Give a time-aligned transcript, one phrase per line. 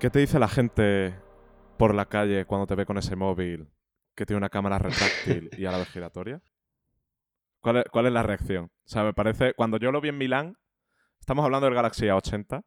[0.00, 1.14] ¿Qué te dice la gente
[1.76, 3.68] por la calle cuando te ve con ese móvil
[4.14, 6.40] que tiene una cámara retráctil y a la vez giratoria?
[7.60, 8.64] ¿Cuál es, ¿Cuál es la reacción?
[8.64, 9.52] O sea, me parece.
[9.52, 10.56] Cuando yo lo vi en Milán,
[11.18, 12.64] estamos hablando del Galaxy A80,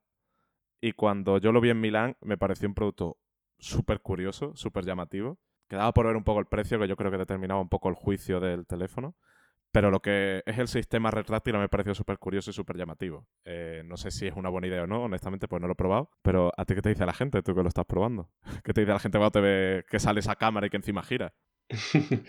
[0.79, 3.17] y cuando yo lo vi en Milán, me pareció un producto
[3.57, 5.39] súper curioso, súper llamativo.
[5.67, 7.95] Quedaba por ver un poco el precio, que yo creo que determinaba un poco el
[7.95, 9.15] juicio del teléfono.
[9.73, 13.25] Pero lo que es el sistema retráctil me pareció súper curioso y súper llamativo.
[13.43, 15.75] Eh, no sé si es una buena idea o no, honestamente, pues no lo he
[15.75, 16.11] probado.
[16.21, 18.29] Pero ¿a ti qué te dice la gente, tú que lo estás probando?
[18.63, 21.01] ¿Qué te dice la gente cuando te ve que sale esa cámara y que encima
[21.01, 21.33] gira?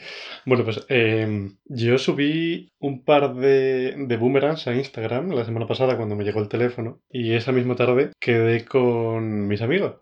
[0.47, 5.99] bueno, pues em, yo subí un par de, de boomerangs a Instagram la semana pasada
[5.99, 9.97] cuando me llegó el teléfono y esa misma tarde quedé con mis amigos.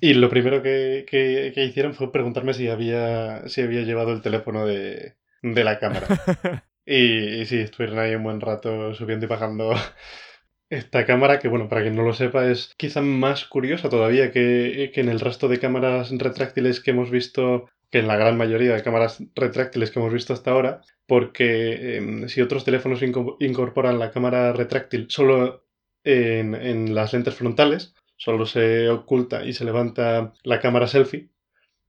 [0.00, 4.64] Y lo primero que, que, hicieron fue preguntarme si había, si había llevado el teléfono
[4.64, 6.06] de, de la cámara.
[6.86, 9.74] y, y sí, estuvieron ahí un buen rato subiendo y bajando
[10.70, 14.90] esta cámara, que bueno, para quien no lo sepa, es quizá más curiosa todavía que,
[14.94, 18.74] que, en el resto de cámaras retráctiles que hemos visto que en la gran mayoría
[18.74, 24.10] de cámaras retráctiles que hemos visto hasta ahora, porque em, si otros teléfonos incorporan la
[24.10, 25.64] cámara retráctil solo
[26.04, 31.30] en, en las lentes frontales, solo se oculta y se levanta la cámara selfie,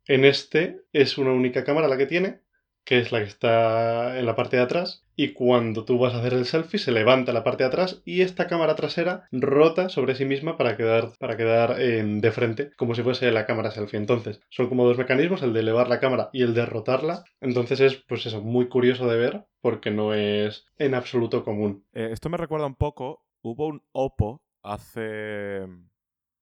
[0.08, 2.42] en este es una única cámara la que tiene
[2.88, 6.20] que es la que está en la parte de atrás, y cuando tú vas a
[6.20, 10.16] hacer el selfie se levanta la parte de atrás y esta cámara trasera rota sobre
[10.16, 14.00] sí misma para quedar, para quedar em, de frente, como si fuese la cámara selfie.
[14.00, 17.26] Entonces, son como dos mecanismos, el de elevar la cámara y el de rotarla.
[17.42, 21.84] Entonces es, pues eso, muy curioso de ver porque no es en absoluto común.
[21.92, 25.68] Eh, esto me recuerda un poco, hubo un Oppo hace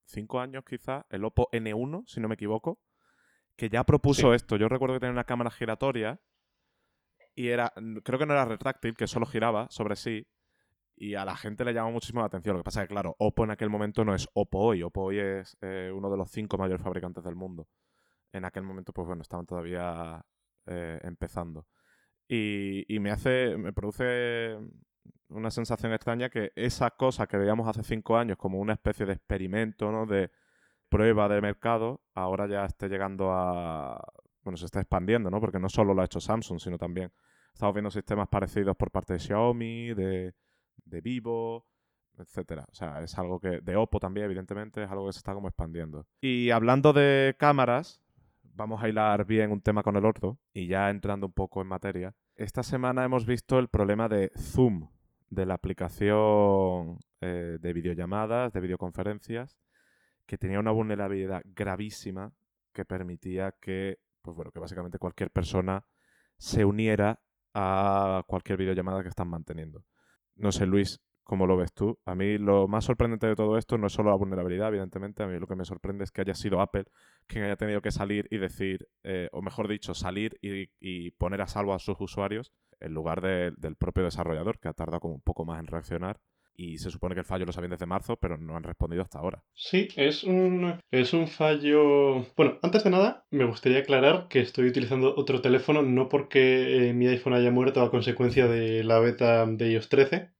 [0.05, 2.77] cinco años quizás, el Oppo N1, si no me equivoco,
[3.55, 4.57] que ya propuso esto.
[4.57, 6.19] Yo recuerdo que tenía una cámara giratoria
[7.35, 10.27] y era, creo que no era retráctil, que solo giraba sobre sí.
[10.97, 12.55] Y a la gente le llamó muchísimo la atención.
[12.55, 14.81] Lo que pasa es que, claro, Oppo en aquel momento no es Oppo hoy.
[14.81, 17.67] Oppo hoy es eh, uno de los cinco mayores fabricantes del mundo.
[18.31, 20.25] En aquel momento, pues bueno, estaban todavía
[20.67, 21.67] eh, empezando.
[22.27, 24.57] Y, y, me hace, me produce
[25.29, 29.13] una sensación extraña que esa cosa que veíamos hace cinco años como una especie de
[29.13, 30.05] experimento, ¿no?
[30.05, 30.31] De
[30.89, 34.01] prueba de mercado, ahora ya esté llegando a
[34.45, 35.41] bueno, se está expandiendo, ¿no?
[35.41, 37.11] Porque no solo lo ha hecho Samsung, sino también
[37.55, 40.33] estamos viendo sistemas parecidos por parte de Xiaomi, de,
[41.01, 41.65] Vivo,
[42.17, 42.65] etcétera.
[42.69, 45.47] O sea, es algo que, de Oppo también, evidentemente, es algo que se está como
[45.47, 46.05] expandiendo.
[46.19, 48.01] Y hablando de cámaras,
[48.43, 51.67] vamos a hilar bien un tema con el otro, y ya entrando un poco en
[51.67, 52.13] materia.
[52.35, 54.89] Esta semana hemos visto el problema de Zoom,
[55.29, 59.57] de la aplicación eh, de videollamadas, de videoconferencias,
[60.25, 62.33] que tenía una vulnerabilidad gravísima
[62.73, 65.85] que permitía que pues bueno, que básicamente cualquier persona
[66.37, 67.21] se uniera
[67.55, 69.85] a cualquier videollamada que están manteniendo.
[70.35, 71.97] No sé, Luis, ¿cómo lo ves tú?
[72.05, 75.27] A mí lo más sorprendente de todo esto no es solo la vulnerabilidad, evidentemente, a
[75.27, 76.85] mí lo que me sorprende es que haya sido Apple
[77.27, 81.47] quien haya tenido que salir y decir, eh, o mejor dicho, salir y, poner a
[81.47, 82.51] salvo a sus usuarios
[82.81, 86.19] en lugar del propio desarrollador, que ha tardado como un poco más en reaccionar
[86.55, 89.19] y se supone que el fallo lo sabían desde marzo, pero no han respondido hasta
[89.19, 89.43] ahora.
[89.53, 92.25] Sí, es un, es un fallo...
[92.35, 96.93] Bueno, antes de nada, me gustaría aclarar que estoy utilizando otro teléfono, no porque eh,
[96.93, 100.31] mi iPhone haya muerto a consecuencia de la beta de iOS 13,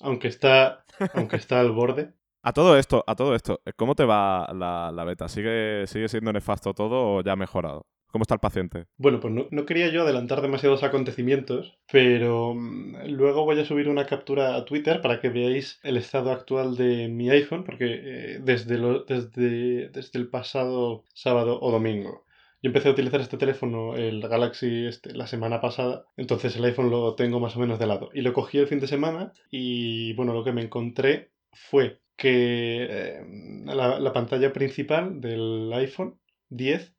[0.00, 0.84] aunque está,
[1.14, 2.12] aunque está al borde.
[2.42, 5.28] A todo esto, a todo esto, ¿cómo te va la, la beta?
[5.28, 7.84] ¿Sigue, ¿Sigue siendo nefasto todo o ya ha mejorado?
[8.10, 8.86] ¿Cómo está el paciente?
[8.96, 14.06] Bueno, pues no, quería yo adelantar demasiados acontecimientos, pero mm, luego voy a subir una
[14.06, 18.78] captura a Twitter para que veáis el estado actual de mi iPhone, porque eh, desde,
[19.06, 22.24] desde, desde el pasado sábado o domingo.
[22.62, 26.90] Yo empecé a utilizar este teléfono, el Galaxy, este, la semana pasada, entonces el iPhone
[26.90, 28.10] lo tengo más o menos de lado.
[28.12, 32.86] Y lo cogí el fin de semana y bueno, lo que me encontré fue que
[32.90, 33.24] eh,
[33.64, 36.18] la, la pantalla principal del iPhone
[36.50, 36.94] 10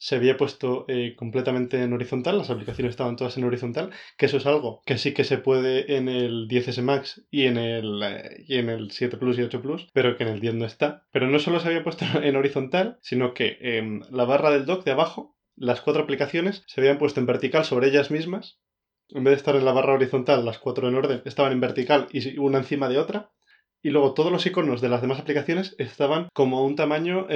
[0.00, 4.38] se había puesto eh, completamente en horizontal, las aplicaciones estaban todas en horizontal, que eso
[4.38, 8.44] es algo que sí que se puede en el 10S Max y en el, eh,
[8.48, 11.04] y en el 7 Plus y 8 Plus, pero que en el 10 no está.
[11.12, 14.84] Pero no solo se había puesto en horizontal, sino que en la barra del dock
[14.84, 18.58] de abajo, las cuatro aplicaciones se habían puesto en vertical sobre ellas mismas.
[19.10, 22.08] En vez de estar en la barra horizontal, las cuatro en orden, estaban en vertical
[22.10, 23.32] y una encima de otra.
[23.82, 27.26] Y luego todos los iconos de las demás aplicaciones estaban como a un tamaño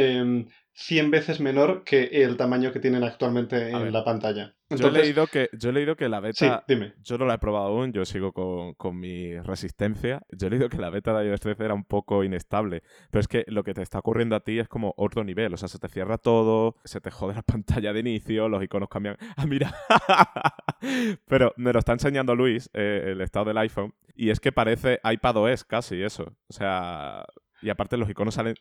[0.76, 4.56] 100 veces menor que el tamaño que tienen actualmente en la pantalla.
[4.70, 6.64] yo, he leído que, yo he leído que la beta.
[6.66, 6.94] Sí, dime.
[7.02, 10.22] Yo no la he probado aún, yo sigo con, mi resistencia.
[10.30, 12.82] Yo he leído que la beta de iOS 13 era un poco inestable.
[13.12, 15.54] Pero es que lo que te está ocurriendo a ti es como otro nivel.
[15.54, 17.42] O sea, se te cierra todo, se te jode la
[17.82, 19.16] pantalla de inicio, los iconos cambian.
[19.36, 19.72] ¡Ah, mira!
[21.28, 23.94] pero me lo está enseñando Luis, eh, el estado del iPhone.
[24.16, 26.36] Y es que parece iPadOS casi eso.
[26.48, 27.24] O sea.
[27.62, 28.56] Y aparte los iconos salen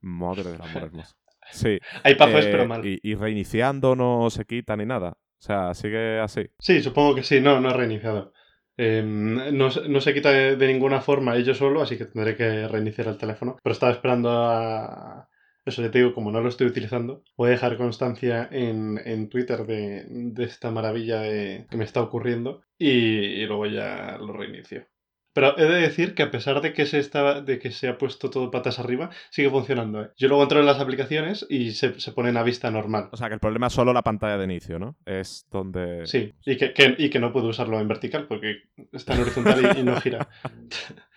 [0.00, 1.16] Madre del amor hermoso.
[1.50, 1.78] Sí.
[2.02, 2.84] Hay pasos, pero Eh, mal.
[2.86, 5.10] y, y reiniciando no se quita ni nada.
[5.10, 6.46] O sea, sigue así.
[6.58, 8.32] Sí, supongo que sí, no, no he reiniciado.
[8.78, 12.36] Eh, no, se- no se quita de, de ninguna forma ello solo, así que tendré
[12.36, 13.56] que reiniciar el teléfono.
[13.62, 15.28] Pero estaba esperando a...
[15.64, 19.28] Eso ya te digo, como no lo estoy utilizando, voy a dejar constancia en, en
[19.28, 24.32] Twitter de, de esta maravilla de- que me está ocurriendo y, y luego ya lo
[24.32, 24.86] reinicio.
[25.36, 27.98] Pero he de decir que a pesar de que se estaba, de que se ha
[27.98, 30.00] puesto todo patas arriba, sigue funcionando.
[30.02, 30.08] ¿eh?
[30.16, 33.10] Yo luego entro en las aplicaciones y se, se ponen a vista normal.
[33.12, 34.96] O sea, que el problema es solo la pantalla de inicio, ¿no?
[35.04, 36.06] Es donde...
[36.06, 38.62] Sí, y que, que- y que no puedo usarlo en vertical porque
[38.92, 40.26] está en horizontal y, y no gira.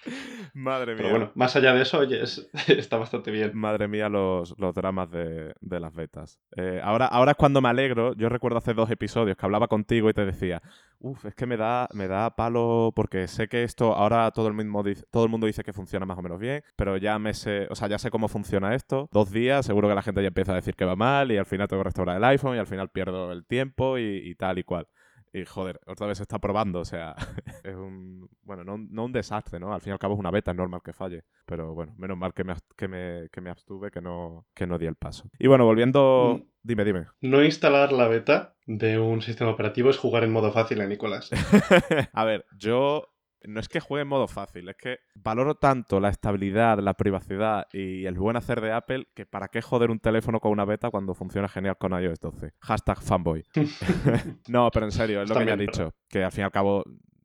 [0.53, 0.97] Madre mía.
[0.97, 3.51] Pero bueno, más allá de eso, oye, es- está bastante bien.
[3.53, 6.39] Madre mía, los, los dramas de, de las betas.
[6.55, 8.13] Eh, ahora, ahora es cuando me alegro.
[8.15, 10.61] Yo recuerdo hace dos episodios que hablaba contigo y te decía,
[10.99, 14.53] uff, es que me da, me da palo porque sé que esto ahora todo el,
[14.53, 17.67] mismo todo el mundo dice que funciona más o menos bien, pero ya me sé,
[17.69, 19.09] o sea, ya sé cómo funciona esto.
[19.11, 21.45] Dos días, seguro que la gente ya empieza a decir que va mal y al
[21.45, 24.59] final tengo que restaurar el iPhone y al final pierdo el tiempo y, y tal
[24.59, 24.87] y cual.
[25.31, 27.15] Y joder, otra vez se está probando, o sea,
[27.63, 28.27] es un.
[28.41, 29.73] Bueno, no, un- no un desastre, ¿no?
[29.73, 31.23] Al fin y al cabo es una beta, es normal que falle.
[31.45, 34.77] Pero bueno, menos mal que me, que me, que me abstuve, que no, que no
[34.79, 35.29] di el paso.
[35.37, 36.39] Y bueno, volviendo.
[36.43, 36.49] Mm.
[36.63, 37.05] Dime, dime.
[37.21, 41.29] No instalar la beta de un sistema operativo es jugar en modo fácil, ¿eh, Nicolás?
[42.13, 43.07] A ver, yo.
[43.45, 47.67] No es que juegue en modo fácil, es que valoro tanto la estabilidad, la privacidad
[47.71, 50.89] y el buen hacer de Apple que para qué joder un teléfono con una beta
[50.89, 52.53] cuando funciona genial con iOS 12.
[52.59, 53.43] Hashtag fanboy.
[54.49, 55.93] no, pero en serio, es lo Está que he bien, dicho.
[56.09, 56.83] Que al fin y al cabo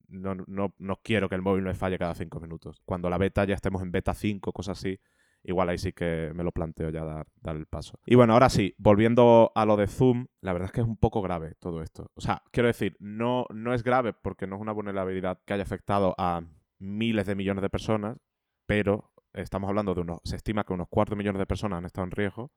[0.09, 2.81] no, no, no quiero que el móvil me falle cada cinco minutos.
[2.85, 4.99] Cuando la beta ya estemos en beta 5, cosas así,
[5.45, 8.01] igual ahí sí que me lo planteo ya dar, dar el paso.
[8.07, 10.97] Y bueno, ahora sí, volviendo a lo de Zoom, la verdad es que es un
[10.97, 12.11] poco grave todo esto.
[12.15, 15.63] O sea, quiero decir, no, no es grave porque no es una vulnerabilidad que haya
[15.63, 16.43] afectado a
[16.79, 18.17] miles de millones de personas,
[18.67, 22.07] pero estamos hablando de unos, se estima que unos 4 millones de personas han estado
[22.07, 22.53] en riesgo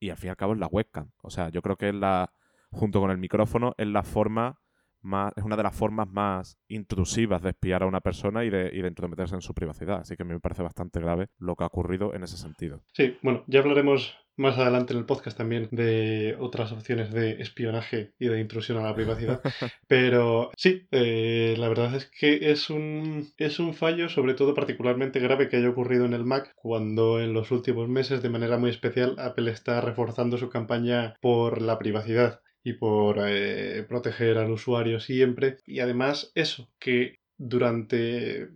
[0.00, 1.12] y al fin y al cabo es la webcam.
[1.22, 2.32] O sea, yo creo que es la,
[2.70, 4.60] junto con el micrófono, es la forma
[5.02, 8.70] más, es una de las formas más intrusivas de espiar a una persona y de,
[8.72, 10.00] y de intrometerse en su privacidad.
[10.00, 12.82] Así que a mí me parece bastante grave lo que ha ocurrido en ese sentido.
[12.92, 18.12] Sí, bueno, ya hablaremos más adelante en el podcast también de otras opciones de espionaje
[18.18, 19.42] y de intrusión a la privacidad.
[19.88, 25.18] Pero sí, eh, la verdad es que es un, es un fallo, sobre todo particularmente
[25.18, 28.70] grave, que haya ocurrido en el Mac, cuando en los últimos meses, de manera muy
[28.70, 35.00] especial, Apple está reforzando su campaña por la privacidad y por eh, proteger al usuario
[35.00, 35.58] siempre.
[35.66, 38.48] Y además eso, que durante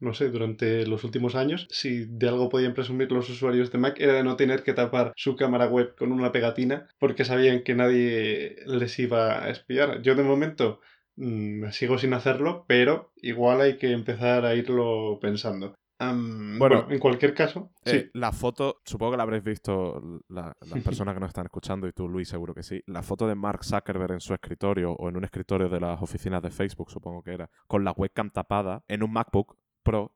[0.00, 3.96] no sé, durante los últimos años, si de algo podían presumir los usuarios de Mac
[4.00, 7.74] era de no tener que tapar su cámara web con una pegatina porque sabían que
[7.74, 10.00] nadie les iba a espiar.
[10.02, 10.80] Yo de momento
[11.16, 15.74] mmm, sigo sin hacerlo, pero igual hay que empezar a irlo pensando.
[16.00, 18.10] Um, Bueno, bueno, en cualquier caso, Eh, sí.
[18.14, 21.92] la foto, supongo que la habréis visto la- las personas que nos están escuchando y
[21.92, 22.82] tú, Luis, seguro que sí.
[22.86, 26.42] La foto de Mark Zuckerberg en su escritorio o en un escritorio de las oficinas
[26.42, 30.12] de Facebook, supongo que era, con la webcam tapada en un MacBook Pro.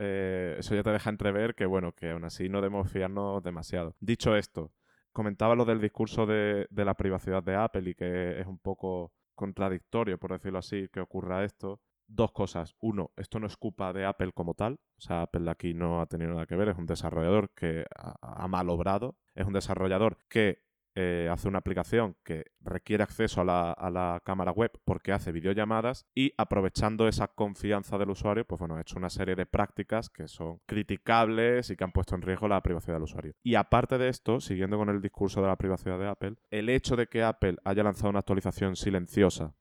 [0.00, 3.96] eh, eso ya te deja entrever que, bueno, que aún así no debemos fiarnos demasiado.
[3.98, 4.72] Dicho esto,
[5.12, 9.12] comentaba lo del discurso de, de la privacidad de Apple y que es un poco
[9.34, 11.80] contradictorio, por decirlo así, que ocurra esto.
[12.10, 12.74] Dos cosas.
[12.80, 14.80] Uno, esto no es culpa de Apple como tal.
[14.96, 16.70] O sea, Apple aquí no ha tenido nada que ver.
[16.70, 19.18] Es un desarrollador que ha, malobrado.
[19.34, 20.62] Es un desarrollador que
[20.94, 25.32] eh, hace una aplicación que requiere acceso a la, a la cámara web porque hace
[25.32, 30.08] videollamadas y aprovechando esa confianza del usuario, pues bueno, ha hecho una serie de prácticas
[30.08, 33.34] que son criticables y que han puesto en riesgo la privacidad del usuario.
[33.42, 36.96] Y aparte de esto, siguiendo con el discurso de la privacidad de Apple, el hecho
[36.96, 39.54] de que Apple haya lanzado una actualización silenciosa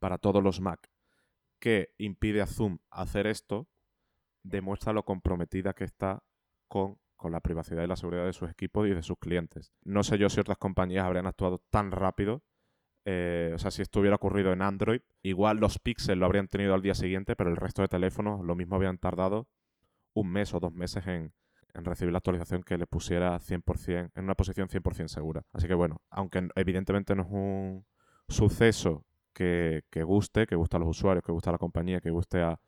[0.00, 0.90] para todos los Mac
[1.60, 3.68] que impide a Zoom hacer esto,
[4.42, 6.22] demuestra lo comprometida que está
[6.68, 9.72] con, con la privacidad y la seguridad de sus equipos y de sus clientes.
[9.82, 12.42] No sé yo si otras compañías habrían actuado tan rápido.
[13.06, 16.74] eh, o sea, si esto hubiera ocurrido en Android, igual los Pixel lo habrían tenido
[16.74, 19.48] al día siguiente, pero el resto de teléfonos lo mismo habían tardado
[20.14, 21.32] un mes o dos meses en,
[21.74, 25.44] en recibir la actualización que le pusiera 100%, en una posición 100% segura.
[25.52, 27.86] Así que bueno, aunque evidentemente no es un
[28.28, 29.06] suceso
[29.40, 32.42] que, que guste, que guste a los usuarios, que guste a la compañía, que guste
[32.42, 32.60] a,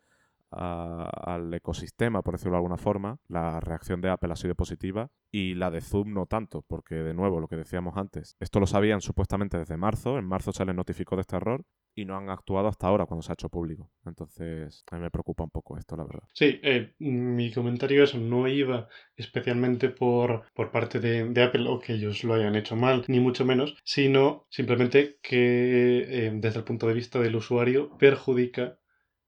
[0.52, 5.54] al ecosistema, por decirlo de alguna forma, la reacción de Apple ha sido positiva y
[5.54, 9.00] la de Zoom no tanto, porque de nuevo, lo que decíamos antes, esto lo sabían
[9.00, 12.68] supuestamente desde marzo, en marzo se les notificó de este error y no han actuado
[12.68, 13.90] hasta ahora cuando se ha hecho público.
[14.06, 16.22] Entonces, a mí me preocupa un poco esto, la verdad.
[16.32, 21.78] Sí, eh, mi comentario eso no iba especialmente por, por parte de, de Apple o
[21.78, 26.64] que ellos lo hayan hecho mal, ni mucho menos, sino simplemente que eh, desde el
[26.64, 28.78] punto de vista del usuario perjudica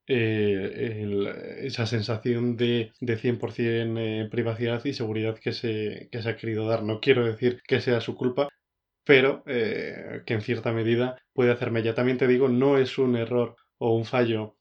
[0.07, 6.37] eh, esa sensación de, de 100% eh, privacidad y seguridad que se, que se ha
[6.37, 6.83] querido dar.
[6.83, 8.49] No quiero decir que sea su culpa,
[9.05, 11.95] pero eh, que en cierta medida puede hacerme ya.
[11.95, 14.57] También te digo, no es un error o un fallo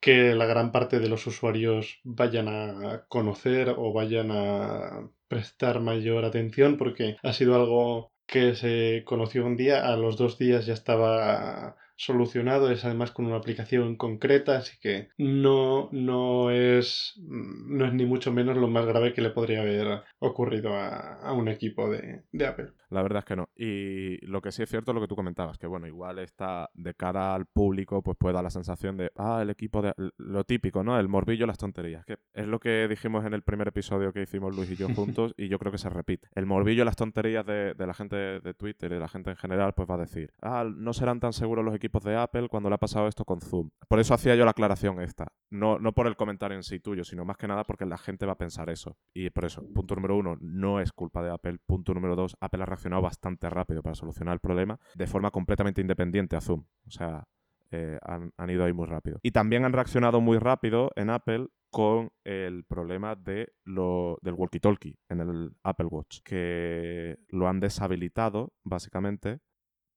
[0.00, 6.24] que la gran parte de los usuarios vayan a conocer o vayan a prestar mayor
[6.24, 10.74] atención porque ha sido algo que se conoció un día, a los dos días ya
[10.74, 17.94] estaba solucionado, es además con una aplicación concreta, así que no, no, es, no es
[17.94, 22.46] ni mucho menos lo más grave que le podría haber ocurrido a, un equipo de,
[22.46, 22.72] Apple.
[22.90, 23.48] La verdad es que no.
[23.56, 26.70] Y lo que sí es cierto es lo que tú comentabas, que bueno, igual está
[26.74, 29.92] de cara al público, pues puede dar la sensación de, ah, el equipo de...
[30.16, 30.98] Lo típico, ¿no?
[30.98, 32.04] El morbillo, las tonterías.
[32.04, 35.34] Que es lo que dijimos en el primer episodio que hicimos Luis y yo juntos
[35.36, 36.28] y yo creo que se repite.
[36.34, 39.36] El morbillo, las tonterías de, de la gente de Twitter y de la gente en
[39.36, 42.48] general, pues va a decir, ah, no serán tan seguros los equipos equipos de Apple
[42.48, 43.70] cuando le ha pasado esto con Zoom.
[43.88, 45.28] Por eso hacía yo la aclaración esta.
[45.50, 48.24] No, no por el comentario en sí tuyo, sino más que nada porque la gente
[48.24, 48.96] va a pensar eso.
[49.12, 51.58] Y por eso, punto número uno, no es culpa de Apple.
[51.66, 55.80] Punto número dos, Apple ha reaccionado bastante rápido para solucionar el problema de forma completamente
[55.80, 56.64] independiente a Zoom.
[56.86, 57.24] O sea,
[57.70, 59.18] eh, han, ido ahí muy rápido.
[59.22, 64.96] Y también han reaccionado muy rápido en Apple con el problema de lo, del walkie-talkie
[65.08, 69.40] en el Apple Watch, que lo han deshabilitado básicamente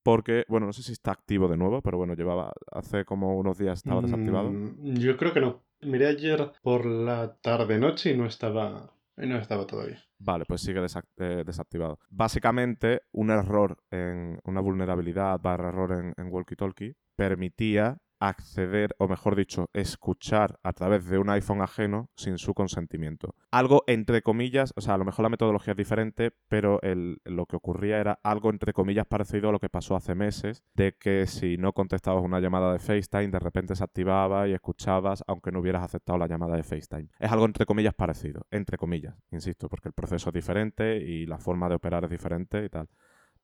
[0.08, 3.58] porque, bueno, no sé si está activo de nuevo, pero bueno, llevaba hace como unos
[3.58, 4.50] días estaba desactivado.
[4.50, 5.66] Mm, yo creo que no.
[5.82, 10.02] Miré ayer por la tarde-noche y no estaba, no estaba todavía.
[10.18, 12.00] Vale, pues sigue eh, desactivado.
[12.10, 19.08] Básicamente, un error en una vulnerabilidad barra error en, en Walkie Talkie permitía acceder, o
[19.08, 23.36] mejor dicho, escuchar a través de un iPhone ajeno sin su consentimiento.
[23.52, 27.56] Algo entre comillas, o sea, a lo mejor la metodología es diferente, pero lo que
[27.56, 31.58] ocurría era algo entre comillas parecido a lo que pasó hace meses, de que si
[31.58, 35.84] no contestabas una llamada de FaceTime, de repente se activaba y escuchabas aunque no hubieras
[35.84, 37.10] aceptado la llamada de FaceTime.
[37.20, 41.38] Es algo entre comillas parecido, entre comillas, insisto, porque el proceso es diferente y la
[41.38, 42.90] forma de operar es diferente y tal.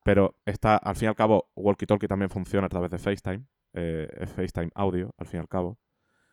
[0.02, 3.44] Pero está, al fin y al cabo, Walkie Talkie también funciona a través de FaceTime,
[3.74, 5.78] eh, FaceTime Audio, al fin y al cabo.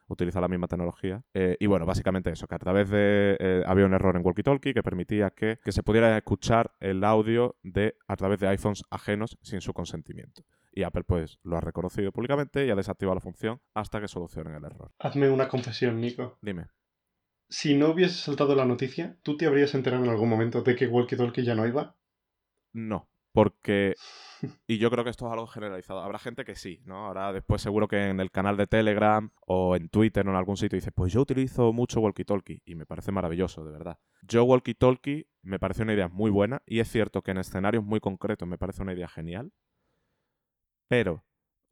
[0.08, 1.24] Utiliza la misma tecnología.
[1.34, 3.38] Eh, y bueno, básicamente eso, que a través de...
[3.40, 7.56] Eh, había un error en Walkie Talkie que permitía que, se pudiera escuchar el audio
[7.64, 10.44] de, a través de iPhones ajenos sin su consentimiento.
[10.74, 14.56] Y Apple pues lo ha reconocido públicamente y ha desactivado la función hasta que solucionen
[14.56, 14.92] el error.
[15.00, 16.38] Hazme una confesión, Nico.
[16.42, 16.68] Dime.
[17.50, 20.88] Si no hubiese saltado la noticia, ¿tú te habrías enterado en algún momento de que
[20.88, 21.98] Walkie Talkie ya no iba?
[22.74, 23.96] No, porque
[24.68, 26.02] y yo creo que esto es algo generalizado.
[26.02, 27.08] Habrá gente que sí, ¿no?
[27.08, 30.58] Ahora después seguro que en el canal de Telegram o en Twitter o en algún
[30.58, 34.00] sitio dice, pues yo utilizo mucho Walkie Talkie y me parece maravilloso, de verdad.
[34.24, 37.84] Yo Walkie Talkie me parece una idea muy buena y es cierto que en escenarios
[37.84, 39.52] muy concretos me parece una idea genial,
[40.88, 41.24] pero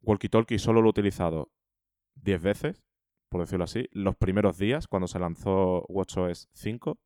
[0.02, 1.52] Walkie Talkie solo lo he utilizado
[2.16, 2.84] 10 veces,
[3.28, 6.98] por decirlo así, los primeros días cuando se lanzó WatchOS 5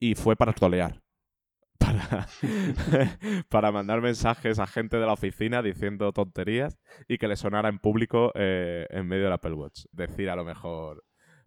[0.00, 1.03] y fue para trolear
[3.48, 6.78] para, mandar mensajes a gente de la oficina diciendo tonterías
[7.08, 9.84] y que le sonara en público eh, en medio del Apple Watch.
[9.92, 11.04] Decir a lo mejor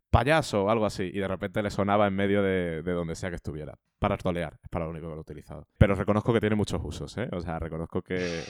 [0.10, 3.36] payaso o algo así, y de repente le sonaba en medio de, donde sea que
[3.36, 3.78] estuviera.
[4.00, 5.68] Para trolear, es para lo único que lo he utilizado.
[5.78, 7.28] Pero reconozco que tiene muchos usos, ¿eh?
[7.32, 8.44] O sea, reconozco que,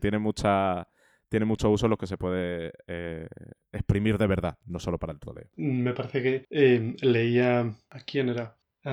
[0.00, 0.88] tiene mucha
[1.28, 3.26] tiene mucho uso lo que se puede eh,
[3.72, 5.48] exprimir de verdad, no solo para el troleo.
[5.56, 7.74] Me parece que eh, leía.
[7.90, 8.56] ¿A quién era?
[8.84, 8.92] A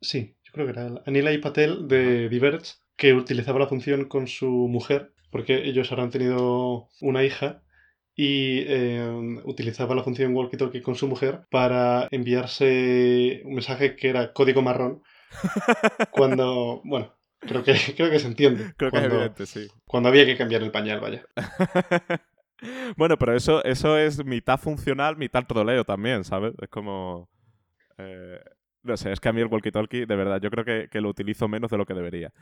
[0.00, 4.48] Sí, creo que era Anila y Patel de Diverge, que utilizaba la función con su
[4.48, 7.62] mujer, porque ellos ahora han tenido una hija
[8.14, 14.10] y eh, utilizaba la función walkie talkie con su mujer para enviarse un mensaje que
[14.10, 15.02] era código marrón
[16.10, 18.74] cuando, bueno, creo que, creo que se entiende.
[18.76, 19.68] Creo que es evidente, sí.
[19.86, 21.24] Cuando había que cambiar el pañal, vaya.
[22.96, 26.52] bueno, pero eso, eso es mitad funcional, mitad troleo también, ¿sabes?
[26.60, 27.30] Es como...
[27.96, 28.40] Eh,
[28.82, 31.48] no sé, es que a mí el walkie-talkie, de verdad, yo creo que, lo utilizo
[31.48, 32.32] menos de lo que debería.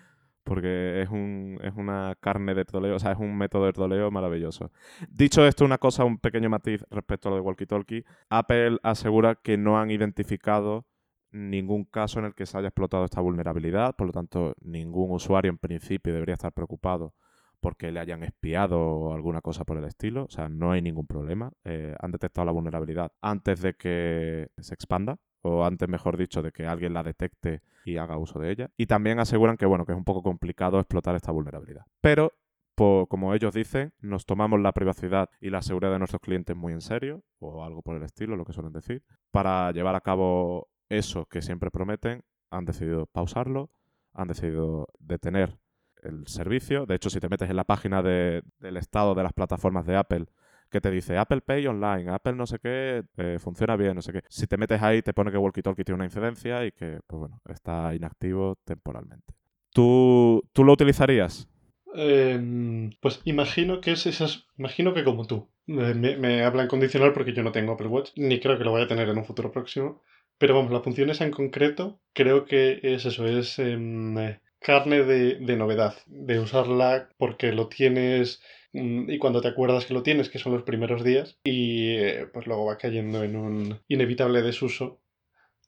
[0.45, 4.11] Porque es, un, es una carne de troleo, o sea, es un método de troleo
[4.11, 4.71] maravilloso.
[5.09, 8.04] Dicho esto, una cosa, un pequeño matiz respecto a lo de walkie-talkie.
[8.30, 10.87] Apple asegura que no han identificado
[11.30, 15.50] ningún caso en el que se haya explotado esta vulnerabilidad, por lo tanto, ningún usuario
[15.50, 17.14] en principio debería estar preocupado
[17.60, 20.24] porque le hayan espiado o alguna cosa por el estilo.
[20.24, 21.52] O sea, no hay ningún problema.
[21.64, 26.52] Eh, han detectado la vulnerabilidad antes de que se expanda o antes mejor dicho, de
[26.52, 28.70] que alguien la detecte y haga uso de ella.
[28.76, 31.86] Y también aseguran que, bueno, que es un poco complicado explotar esta vulnerabilidad.
[32.00, 32.32] Pero,
[32.74, 36.80] como ellos dicen, nos tomamos la privacidad y la seguridad de nuestros clientes muy en
[36.80, 39.02] serio, o algo por el estilo, lo que suelen decir.
[39.30, 43.70] Para llevar a cabo eso que siempre prometen, han decidido pausarlo,
[44.12, 45.58] han decidido detener
[46.02, 46.86] el servicio.
[46.86, 50.26] De hecho, si te metes en la página del estado de las plataformas de Apple,
[50.70, 54.12] que te dice Apple Pay online, Apple no sé qué, eh, funciona bien, no sé
[54.12, 54.22] qué.
[54.28, 57.20] Si te metes ahí, te pone que Walkie Talkie tiene una incidencia y que, pues
[57.20, 59.34] bueno, está inactivo temporalmente.
[59.72, 61.48] ¿Tú, ¿tú lo utilizarías?
[61.94, 64.46] Em, pues imagino que es esas.
[64.56, 65.48] Imagino que como tú.
[65.66, 68.72] Me, me, habla en condicional porque yo no tengo Apple Watch, ni creo que lo
[68.72, 70.02] vaya a tener en un futuro próximo.
[70.38, 74.16] Pero vamos, la función esa en concreto, creo que es eso, es em,
[74.60, 79.94] carne de, de, novedad, de usarla porque lo tienes mm, y cuando te acuerdas que
[79.94, 83.80] lo tienes, que son los primeros días, y eh, pues luego va cayendo en un
[83.88, 85.00] inevitable desuso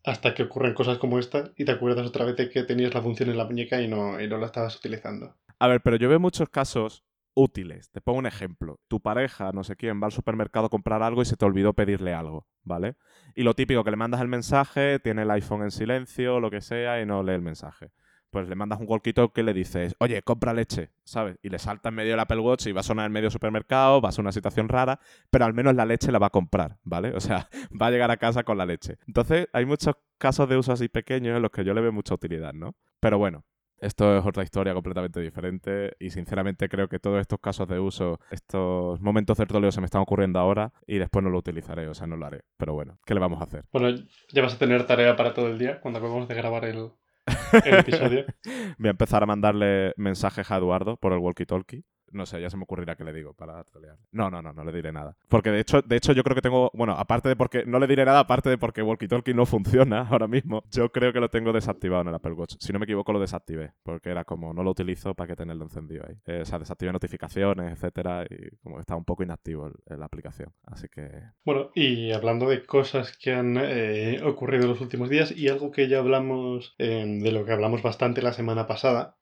[0.04, 3.02] hasta que ocurren cosas como esta y te acuerdas otra vez de que tenías la
[3.02, 5.37] función en la muñeca y no, y no la estabas utilizando.
[5.59, 7.04] A ver, pero yo veo muchos casos
[7.35, 7.90] útiles.
[7.90, 8.80] Te pongo un ejemplo.
[8.88, 11.75] Tu pareja, no sé quién, va al supermercado a comprar algo y se te olvidó
[11.75, 12.97] pedirle algo, ¿vale?
[13.35, 16.61] Y lo típico, que le mandas el mensaje, tiene el iPhone en silencio, lo que
[16.61, 17.90] sea, y no lee el mensaje.
[18.30, 21.37] Pues le mandas un walkie-talkie que le dices, oye, compra leche, ¿sabes?
[21.42, 24.00] Y le salta en medio del Apple Watch y va a sonar en medio supermercado,
[24.00, 26.78] va a ser una situación rara, pero al menos la leche la va a comprar,
[26.84, 27.12] ¿vale?
[27.14, 27.49] O sea,
[27.80, 28.99] va a llegar a casa con la leche.
[29.06, 32.14] Entonces, hay muchos casos de uso así pequeños en los que yo le veo mucha
[32.14, 32.76] utilidad, ¿no?
[33.00, 33.44] Pero bueno,
[33.80, 38.20] esto es otra historia completamente diferente y sinceramente creo que todos estos casos de uso,
[38.30, 42.06] estos momentos certóleos se me están ocurriendo ahora y después no lo utilizaré, o sea,
[42.06, 42.42] no lo haré.
[42.58, 43.64] Pero bueno, ¿qué le vamos a hacer?
[43.72, 43.99] Bueno,
[44.32, 46.90] ya vas a tener tarea para todo el día cuando acabemos de grabar el,
[48.78, 52.57] Voy a empezar a mandarle mensajes a Eduardo por el walkie-talkie no sé, ya se
[52.57, 53.97] me ocurrirá que le digo para trolear.
[54.12, 55.17] No, no, no, no le diré nada.
[55.29, 57.87] Porque de hecho, de hecho yo creo que tengo, bueno, aparte de porque, no le
[57.87, 61.29] diré nada, aparte de porque Walkie Talkie no funciona ahora mismo, yo creo que lo
[61.29, 62.57] tengo desactivado en el Apple Watch.
[62.59, 65.64] Si no me equivoco, lo desactivé, porque era como, no lo utilizo para que tenerlo
[65.64, 66.17] encendido ahí.
[66.26, 70.52] Eh, o sea, desactivé notificaciones, etcétera, y como está un poco inactivo la aplicación.
[70.64, 71.11] Así que...
[71.45, 75.71] Bueno, y hablando de cosas que han eh, ocurrido en los últimos días y algo
[75.71, 79.17] que ya hablamos, eh, de lo que hablamos bastante la semana pasada,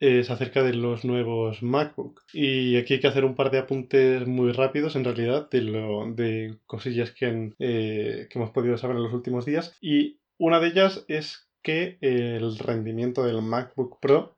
[0.00, 2.22] es acerca de los nuevos MacBook.
[2.32, 6.12] Y aquí hay que hacer un par de apuntes muy rápidos, en realidad, de, lo,
[6.12, 9.76] de cosillas que, eh, que hemos podido saber en los últimos días.
[9.80, 14.36] Y una de ellas es que el rendimiento del MacBook Pro,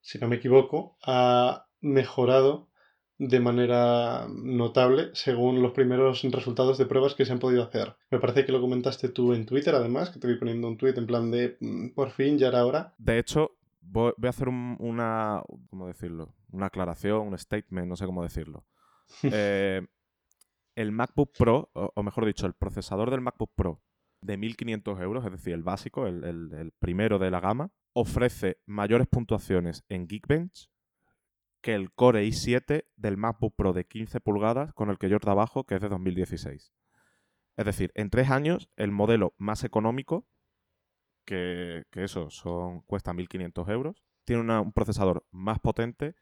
[0.00, 2.68] si no me equivoco, ha mejorado
[3.18, 7.96] de manera notable según los primeros resultados de pruebas que se han podido hacer.
[8.10, 10.94] Me parece que lo comentaste tú en Twitter, además, que te voy poniendo un tweet
[10.96, 12.94] en plan de mm, por fin, ya era hora.
[12.98, 13.52] De hecho,
[13.88, 16.34] voy, a hacer una, ¿cómo decirlo?
[16.50, 18.64] Una aclaración, un statement, no sé cómo decirlo.
[19.22, 19.86] Eh,
[20.74, 23.82] el MacBook Pro, o, mejor dicho, el procesador del MacBook Pro
[24.20, 29.84] de 1500 euros, es decir, el básico, el, primero de la gama, ofrece mayores puntuaciones
[29.88, 30.70] en Geekbench
[31.62, 35.64] que el Core i7 del MacBook Pro de 15 pulgadas con el que yo trabajo,
[35.64, 36.74] que es de 2016.
[37.56, 40.26] Es decir, en tres años, el modelo más económico
[41.26, 44.02] que, eso son, cuesta 1.500 euros.
[44.24, 46.14] Tiene un procesador más potente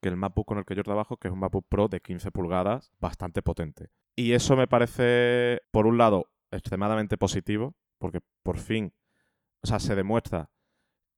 [0.00, 2.30] que el MacBook con el que yo trabajo, que es un MacBook Pro de 15
[2.30, 3.90] pulgadas, bastante potente.
[4.16, 8.92] Y eso me parece, por un lado, extremadamente positivo, porque por fin,
[9.62, 10.50] o sea, se demuestra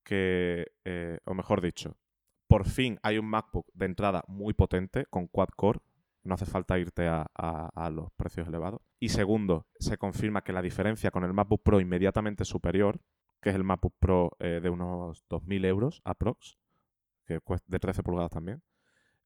[0.04, 1.96] que, eh, o mejor dicho,
[2.48, 5.80] por fin hay un MacBook de entrada muy potente, con quad-core,
[6.22, 8.80] no hace falta irte a, a, los precios elevados.
[8.98, 13.00] Y segundo, se confirma que la diferencia con el MacBook Pro inmediatamente superior,
[13.46, 16.58] que es el MacBook Pro eh, de unos 2.000 euros aprox,
[17.26, 18.64] que cuesta de 13 pulgadas también.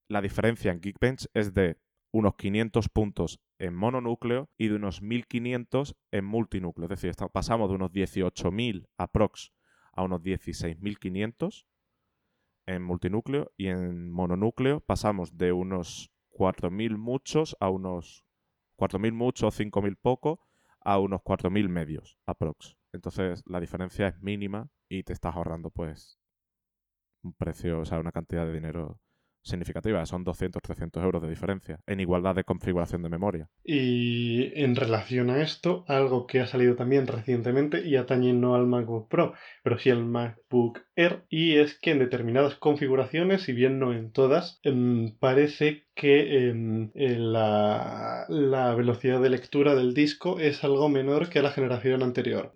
[0.07, 1.79] La diferencia en Geekbench es de
[2.11, 6.85] unos 500 puntos en mononúcleo y de unos 1.500 en multinúcleo.
[6.85, 9.53] Es decir, pasamos de unos 18.000 aprox
[9.91, 11.65] a unos 16.500
[12.67, 18.23] en multinúcleo y en mononúcleo pasamos de unos 4.000 muchos a unos
[18.77, 20.45] 4.000 muchos, 5.000 poco,
[20.79, 22.77] a unos 4.000 medios aprox.
[22.93, 26.19] Entonces la diferencia es mínima y te estás ahorrando pues
[27.23, 28.99] un precio, o sea, una cantidad de dinero
[29.43, 30.05] significativa.
[30.05, 33.49] Son 200, 300 euros de diferencia en igualdad de configuración de memoria.
[33.63, 38.67] Y en relación a esto, algo que ha salido también recientemente y atañe no al
[38.67, 43.79] MacBook Pro, pero sí al MacBook Air, y es que en determinadas configuraciones, si bien
[43.79, 48.25] no en todas, em, parece que em, eh, la,
[48.75, 52.53] velocidad de lectura del disco es algo menor que la generación anterior.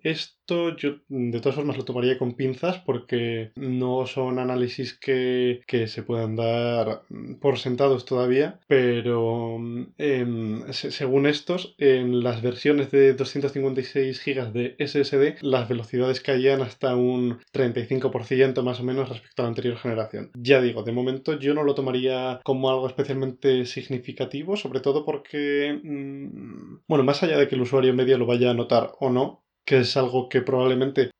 [0.48, 6.36] Yo de todas formas lo tomaría con pinzas porque no son análisis que, se puedan
[6.36, 7.02] dar
[7.40, 9.56] por sentados todavía, pero
[9.98, 16.96] em, según estos, en las versiones de 256 GB de SSD, las velocidades caían hasta
[16.96, 20.30] un 35% más o menos respecto a la anterior generación.
[20.34, 25.78] Ya digo, de momento yo no lo tomaría como algo especialmente significativo, sobre todo porque,
[25.82, 29.45] mm, bueno, más allá de que el usuario medio lo vaya a notar o no,
[29.66, 31.10] que es algo que probablemente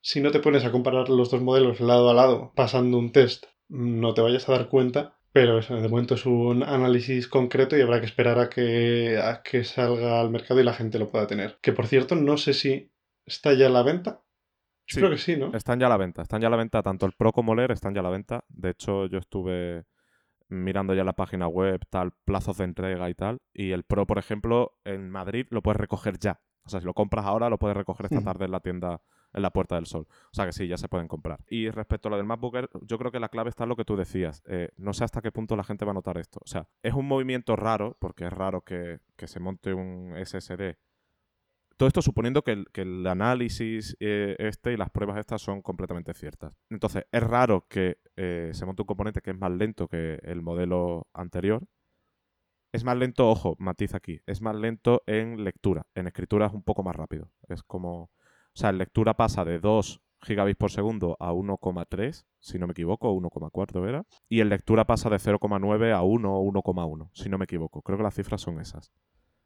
[0.00, 3.46] si no te pones a comparar los dos modelos lado a lado pasando un test,
[3.68, 7.82] no te vayas a dar cuenta, Pero eso, de momento es un análisis concreto y
[7.82, 11.28] habrá que esperar a que, a que salga al mercado y la gente lo pueda
[11.28, 11.58] tener.
[11.62, 12.90] Que por cierto, no sé si
[13.24, 14.22] está ya a la venta.
[14.88, 15.54] Yo creo que sí, ¿no?
[15.54, 16.22] Están ya a la venta.
[16.22, 16.82] Están ya a la venta.
[16.82, 18.44] Tanto el Pro como el Air están ya a la venta.
[18.48, 19.84] De hecho, yo estuve
[20.48, 23.38] mirando ya la página web, tal, plazos de entrega y tal.
[23.54, 26.40] Y el Pro, por ejemplo, en Madrid lo puedes recoger ya.
[26.70, 29.02] O sea, si lo compras ahora, lo puedes recoger esta tarde en la tienda
[29.32, 30.06] en la Puerta del Sol.
[30.08, 31.40] O sea que sí, ya se pueden comprar.
[31.48, 33.76] Y respecto a lo del MacBook Air, yo creo que la clave está en lo
[33.76, 34.42] que tú decías.
[34.46, 36.40] Eh, no sé hasta qué punto la gente va a notar esto.
[36.42, 40.76] O sea, es un movimiento raro, porque es raro que, que se monte un SSD
[41.80, 46.52] todo esto suponiendo que el, análisis eh, este y las pruebas estas son completamente ciertas.
[46.68, 50.42] Entonces, es raro que eh, se monte un componente que es más lento que el
[50.42, 51.62] modelo anterior.
[52.72, 55.86] Es más lento, ojo, matiz aquí, es más lento en lectura.
[55.94, 57.30] En escritura es un poco más rápido.
[57.48, 58.10] Es como, o
[58.54, 63.12] sea, en lectura pasa de 2 gigabits por segundo a 1,3, si no me equivoco,
[63.12, 64.04] 1,4 era.
[64.28, 67.82] Y en lectura pasa de 0,9 a 1 o 1,1, si no me equivoco.
[67.82, 68.92] Creo que las cifras son esas.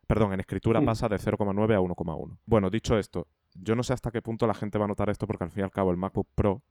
[0.07, 0.85] Perdón, en escritura mm.
[0.85, 2.39] pasa de 0,9 a 1,1.
[2.45, 5.27] Bueno, dicho esto, yo no sé hasta qué punto la gente va a notar esto
[5.27, 6.63] porque al fin y al cabo el MacBook Pro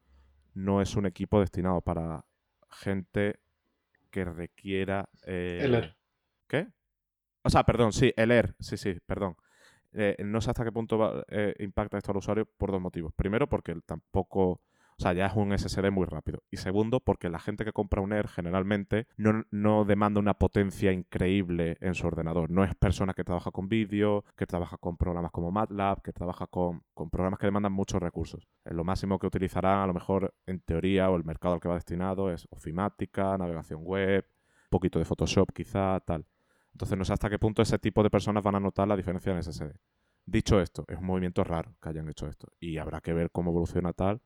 [0.54, 2.26] no es un equipo destinado para
[2.70, 3.40] gente
[4.12, 5.10] que requiera...
[5.26, 5.94] Eh.
[6.54, 6.68] ¿Qué?
[7.42, 9.36] O sea, perdón, sí, el Air, sí, sí, perdón.
[9.92, 13.12] Eh, no sé hasta qué punto eh, impacta esto al usuario por dos motivos.
[13.16, 14.62] Primero, porque tampoco
[15.00, 16.44] o sea, ya es un SSD muy rápido.
[16.52, 21.78] Y segundo, porque la gente que compra un Air generalmente no, demanda una potencia increíble
[21.82, 22.52] en su ordenador.
[22.52, 26.46] No es persona que trabaja con vídeo, que trabaja con programas como MATLAB, que trabaja
[26.46, 28.48] con, programas que demandan muchos recursos.
[28.66, 31.74] lo máximo que utilizarán, a lo mejor en teoría, o el mercado al que va
[31.74, 36.28] destinado, es ofimática, navegación web, un poquito de Photoshop quizá, tal.
[36.74, 39.32] Entonces no sé hasta qué punto ese tipo de personas van a notar la diferencia
[39.32, 39.72] en SSD.
[40.26, 42.48] Dicho esto, es un movimiento raro que hayan hecho esto.
[42.60, 44.22] Y habrá que ver cómo evoluciona tal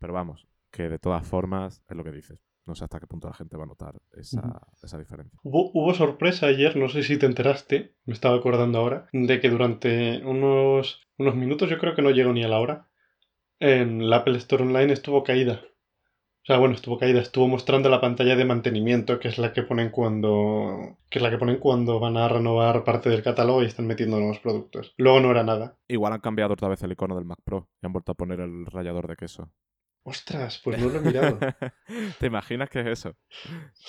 [0.00, 2.42] pero vamos, que de todas formas es lo que dices.
[2.66, 5.38] No sé hasta qué punto la gente va a notar esa, diferencia.
[5.42, 10.24] Hubo, sorpresa ayer, no sé si te enteraste, me estaba acordando ahora, de que durante
[10.24, 12.88] unos, unos minutos, yo creo que no llegó ni a la hora,
[13.58, 15.62] en la Apple Store Online estuvo caída.
[16.42, 19.62] O sea, bueno, estuvo caída, estuvo mostrando la pantalla de mantenimiento, que es la que
[19.62, 20.96] ponen cuando.
[21.10, 24.18] que es la que ponen cuando van a renovar parte del catálogo y están metiendo
[24.18, 24.94] nuevos productos.
[24.96, 25.76] Luego no era nada.
[25.86, 28.40] Igual han cambiado otra vez el icono del Mac Pro y han vuelto a poner
[28.40, 29.52] el rallador de queso.
[30.02, 31.38] Ostras, pues no lo he mirado.
[32.18, 33.16] ¿Te imaginas qué es eso?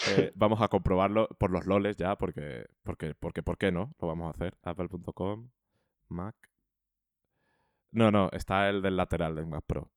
[0.09, 3.95] Eh, vamos a comprobarlo por los loles ya, porque, porque, porque, ¿por qué no?
[3.99, 4.57] Lo vamos a hacer.
[4.61, 5.49] Apple.com,
[6.09, 6.35] Mac.
[7.91, 9.89] No, no, está el del lateral del Mac Pro.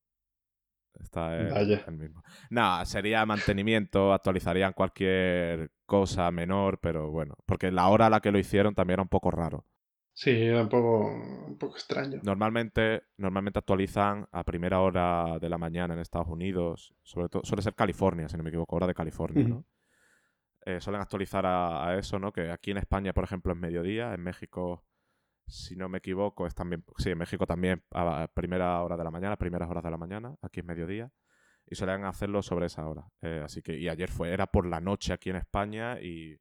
[1.00, 2.22] Está el, mismo.
[2.50, 8.30] No, sería mantenimiento, actualizarían cualquier cosa menor, pero bueno, porque la hora a la que
[8.30, 9.66] lo hicieron también era un poco raro.
[10.12, 12.20] Sí, era un poco, un poco extraño.
[12.22, 17.62] Normalmente, normalmente actualizan a primera hora de la mañana en Estados Unidos, sobre todo, suele
[17.62, 19.64] ser California, si no me equivoco, hora de California, ¿no?
[20.66, 22.32] Eh, suelen actualizar a, eso, ¿no?
[22.32, 24.84] Que aquí en España, por ejemplo, es mediodía, en México,
[25.46, 29.10] si no me equivoco, es también, sí, en México también a primera hora de la
[29.10, 31.10] mañana, primeras horas de la mañana, aquí es mediodía,
[31.66, 33.06] y suelen hacerlo sobre esa hora.
[33.22, 36.38] Eh, así que, y ayer fue, era por la noche aquí en España y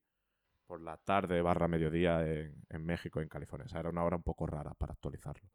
[0.65, 3.65] por la tarde barra mediodía en, México, en California.
[3.65, 5.49] O sea, era una hora un poco rara para actualizarlo.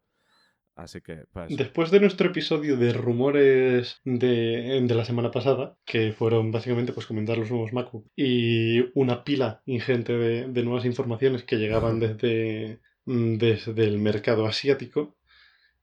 [0.76, 1.24] Así que.
[1.32, 1.56] Pues...
[1.56, 7.36] Después de nuestro episodio de rumores de, la semana pasada, que fueron básicamente pues comentar
[7.36, 13.98] los nuevos MacBook y una pila ingente de, nuevas informaciones que llegaban desde, desde el
[13.98, 15.16] mercado asiático,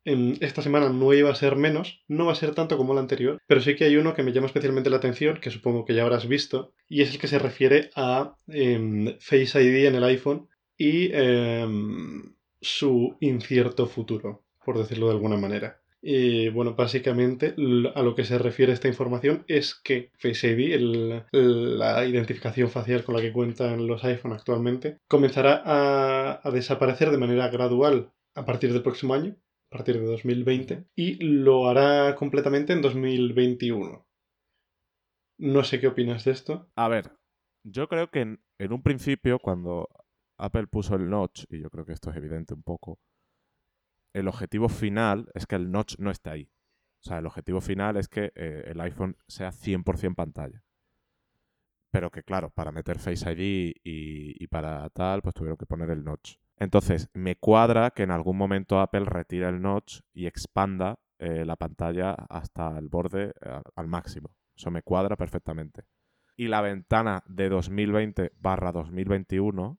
[0.04, 3.42] esta semana no iba a ser menos, no va a ser tanto como la anterior,
[3.48, 6.04] pero sí que hay uno que me llama especialmente la atención, que supongo que ya
[6.04, 10.48] habrás visto, y es el que se refiere a em, Face ID en el iPhone
[10.78, 15.82] y em, su incierto futuro, por decirlo de alguna manera.
[16.08, 17.56] Y bueno, básicamente
[17.96, 23.16] a lo que se refiere esta información es que Face ID, la identificación facial con
[23.16, 28.84] la que cuentan los iPhone actualmente, comenzará a desaparecer de manera gradual a partir del
[28.84, 29.36] próximo año
[29.72, 34.08] a partir de 2020 y lo hará completamente en 2021.
[35.40, 36.70] No sé qué opinas de esto.
[36.76, 37.12] A ver,
[37.64, 38.40] yo creo que en,
[38.72, 39.90] un principio, cuando
[40.38, 43.00] Apple puso el notch, y yo creo que esto es evidente un poco,
[44.16, 46.50] el objetivo final es que el notch no esté ahí.
[47.02, 50.64] O sea, el objetivo final es que eh, el iPhone sea 100% pantalla.
[51.92, 56.04] Pero que claro, para meter Face ID y, para tal, pues tuvieron que poner el
[56.04, 56.38] notch.
[56.58, 61.58] Entonces, me cuadra que en algún momento Apple retire el notch y expanda eh, la
[61.58, 64.34] pantalla hasta el borde eh, al máximo.
[64.56, 65.84] Eso me cuadra perfectamente.
[66.38, 69.78] Y la ventana de 2020 barra 2021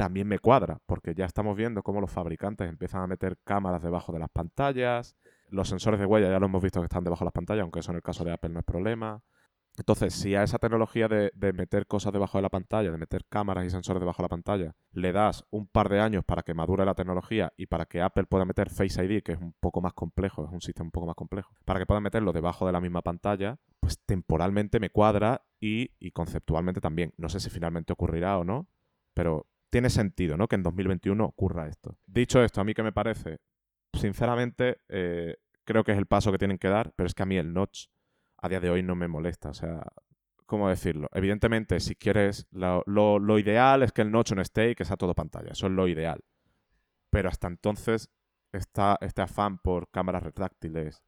[0.00, 4.14] también me cuadra, porque ya estamos viendo cómo los fabricantes empiezan a meter cámaras debajo
[4.14, 5.14] de las pantallas.
[5.50, 7.80] Los sensores de huella ya lo hemos visto que están debajo de las pantallas, aunque
[7.80, 9.22] eso en el caso de Apple no es problema.
[9.76, 13.26] Entonces, si a esa tecnología de, de, meter cosas debajo de la pantalla, de meter
[13.28, 16.54] cámaras y sensores debajo de la pantalla, le das un par de años para que
[16.54, 19.82] madure la tecnología y para que Apple pueda meter Face ID, que es un poco
[19.82, 22.72] más complejo, es un sistema un poco más complejo, para que pueda meterlo debajo de
[22.72, 27.12] la misma pantalla, pues temporalmente me cuadra y, y conceptualmente también.
[27.18, 28.66] No sé si finalmente ocurrirá o no,
[29.12, 30.48] pero tiene sentido, ¿no?
[30.48, 31.96] Que en 2021 ocurra esto.
[32.06, 33.38] Dicho esto, a mí que me parece,
[33.94, 37.26] sinceramente, eh, creo que es el paso que tienen que dar, pero es que a
[37.26, 37.86] mí el notch
[38.38, 39.50] a día de hoy no me molesta.
[39.50, 39.82] O sea,
[40.46, 41.08] ¿cómo decirlo?
[41.12, 45.14] Evidentemente, si quieres, lo, ideal es que el notch no esté y que sea todo
[45.14, 45.52] pantalla.
[45.52, 46.20] Eso es lo ideal.
[47.10, 48.10] Pero hasta entonces,
[48.52, 51.02] está este afán por cámaras retráctiles,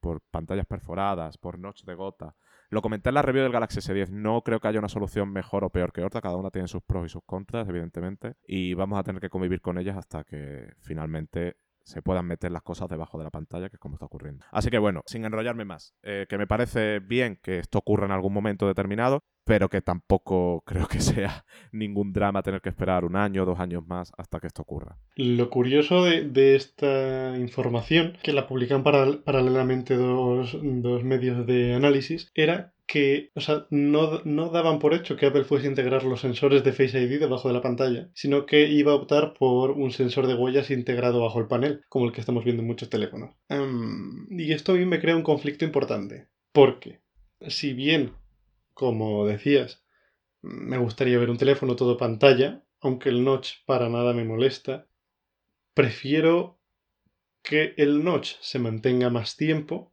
[0.00, 2.36] por pantallas perforadas, por notch de gota.
[2.70, 4.10] Lo comenté en la review del Galaxy S10.
[4.10, 6.20] No creo que haya una solución mejor o peor que otra.
[6.20, 8.36] Cada una tiene sus pros y sus contras, evidentemente.
[8.46, 12.62] Y vamos a tener que convivir con ellas hasta que finalmente se puedan meter las
[12.62, 14.44] cosas debajo de la pantalla, que es como está ocurriendo.
[14.52, 18.12] Así que bueno, sin enrollarme más, eh, que me parece bien que esto ocurra en
[18.12, 23.16] algún momento determinado, pero que tampoco creo que sea ningún drama tener que esperar un
[23.16, 24.96] año o dos años más hasta que esto ocurra.
[25.16, 32.74] Lo curioso de, esta información, que la publican paralelamente dos, dos medios de análisis, era
[32.86, 36.72] que, o sea, no, daban por hecho que Apple fuese a integrar los sensores de
[36.72, 40.34] Face ID debajo de la pantalla, sino que iba a optar por un sensor de
[40.34, 43.34] huellas integrado bajo el panel, como el que estamos viendo en muchos teléfonos.
[43.48, 47.00] Em, y esto a mí me crea un conflicto importante, porque
[47.48, 48.12] si bien,
[48.80, 49.84] como decías,
[50.40, 54.86] me gustaría ver un teléfono todo pantalla, aunque el notch para nada me molesta,
[55.74, 56.58] prefiero
[57.42, 59.92] que el notch se mantenga más tiempo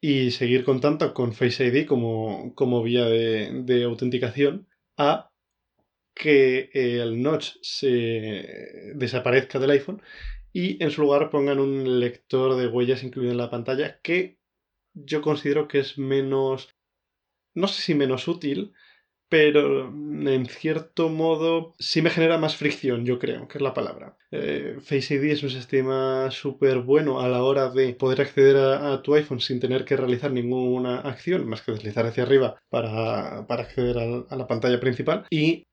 [0.00, 5.32] y seguir contando con Face ID como, como vía de, autenticación a
[6.14, 10.00] que el notch se desaparezca del iPhone
[10.52, 14.38] y en su lugar pongan un lector de huellas incluido en la pantalla que
[14.94, 16.68] yo considero que es menos,
[17.54, 18.72] no sé si menos útil,
[19.30, 24.16] pero en cierto modo sí me genera más fricción, yo creo, que es la palabra.
[24.32, 29.00] Eh, Face ID es un sistema súper bueno a la hora de poder acceder a,
[29.02, 34.26] tu iPhone sin tener que realizar ninguna acción, más que deslizar hacia arriba para, acceder
[34.28, 35.24] a, la pantalla principal.
[35.30, 35.68] Y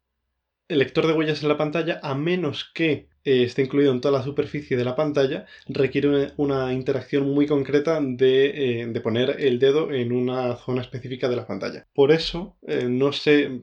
[0.68, 4.18] el lector de huellas en la pantalla, a menos que eh, esté incluido en toda
[4.18, 9.60] la superficie de la pantalla, requiere una, interacción muy concreta de, eh, de, poner el
[9.60, 11.88] dedo en una zona específica de la pantalla.
[11.94, 13.62] Por eso, eh, no sé,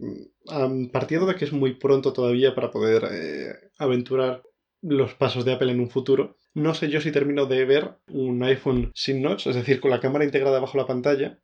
[0.92, 4.42] partiendo de que es muy pronto todavía para poder aventurar
[4.82, 8.42] los pasos de Apple en un futuro, no sé yo si termino de ver un
[8.44, 11.40] iPhone sin notch, es decir, con la cámara integrada bajo la pantalla,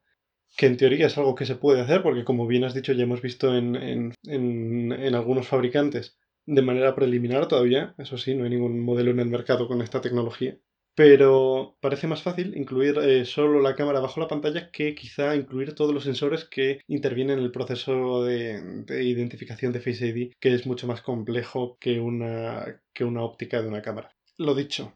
[0.56, 3.04] que en teoría es algo que se puede hacer, porque como bien has dicho, ya
[3.04, 8.50] hemos visto en, en, en, algunos fabricantes de manera preliminar todavía, eso sí, no hay
[8.50, 10.58] ningún modelo en el mercado con esta tecnología.
[10.96, 15.74] Pero parece más fácil incluir eh, solo la cámara bajo la pantalla que quizá incluir
[15.74, 20.52] todos los sensores que intervienen en el proceso de, de, identificación de Face ID, que
[20.52, 24.12] es mucho más complejo que una, que una óptica de una cámara.
[24.36, 24.92] Lo dicho,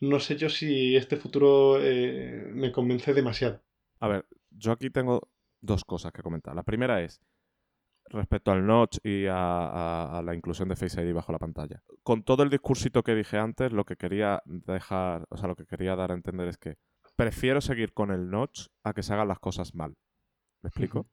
[0.00, 3.62] no sé yo si este futuro eh, me convence demasiado.
[4.00, 5.28] A ver, yo aquí tengo
[5.60, 6.54] dos cosas que comentar.
[6.54, 7.20] La primera es
[8.06, 11.82] respecto al notch y a, la inclusión de Face ID bajo la pantalla.
[12.02, 15.66] Con todo el discursito que dije antes, lo que quería dejar, o sea, lo que
[15.66, 16.76] quería dar a entender es que
[17.16, 19.94] prefiero seguir con el notch a que se hagan las cosas mal.
[20.62, 21.06] ¿Me explico?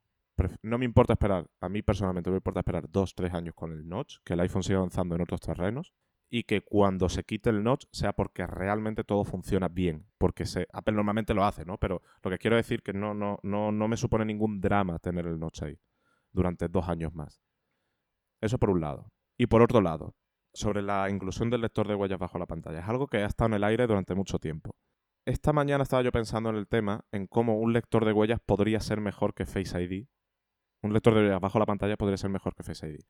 [0.64, 3.88] No me importa esperar, a mí personalmente me importa esperar dos, tres años con el
[3.88, 5.94] notch, que el iPhone siga avanzando en otros terrenos,
[6.34, 10.08] y que cuando se quite el notch sea porque realmente todo funciona bien.
[10.18, 11.78] Porque se, Apple normalmente lo hace, ¿no?
[11.78, 15.28] Pero lo que quiero decir que no, no, no, no me supone ningún drama tener
[15.28, 15.78] el notch ahí
[16.32, 17.44] durante dos años más.
[18.40, 19.12] Eso por un lado.
[19.38, 20.16] Y por otro lado,
[20.54, 22.80] sobre la inclusión del lector de huellas bajo la pantalla.
[22.80, 24.78] Es algo que ha estado en el aire durante mucho tiempo.
[25.26, 28.80] Esta mañana estaba yo pensando en el tema, en cómo un lector de huellas podría
[28.80, 30.08] ser mejor que Face ID.
[30.82, 33.02] Un lector de huellas bajo la pantalla podría ser mejor que Face ID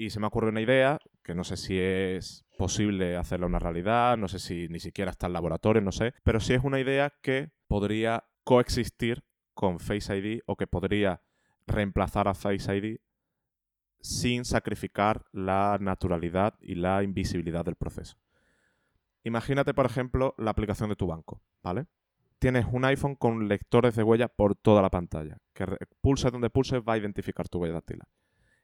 [0.00, 4.16] y se me ocurre una idea, que no sé si es posible hacerla una realidad,
[4.16, 7.12] no sé si ni siquiera está en laboratorio, no sé, pero sí es una idea
[7.20, 11.20] que podría coexistir con Face ID o que podría
[11.66, 12.96] reemplazar a Face ID
[14.00, 18.16] sin sacrificar la naturalidad y la invisibilidad del proceso.
[19.22, 21.88] Imagínate, por ejemplo, la aplicación de tu banco, ¿vale?
[22.38, 25.66] Tienes un iPhone con lectores de huella por toda la pantalla, que
[26.00, 28.08] pulse donde pulse va a identificar tu huella dactilar.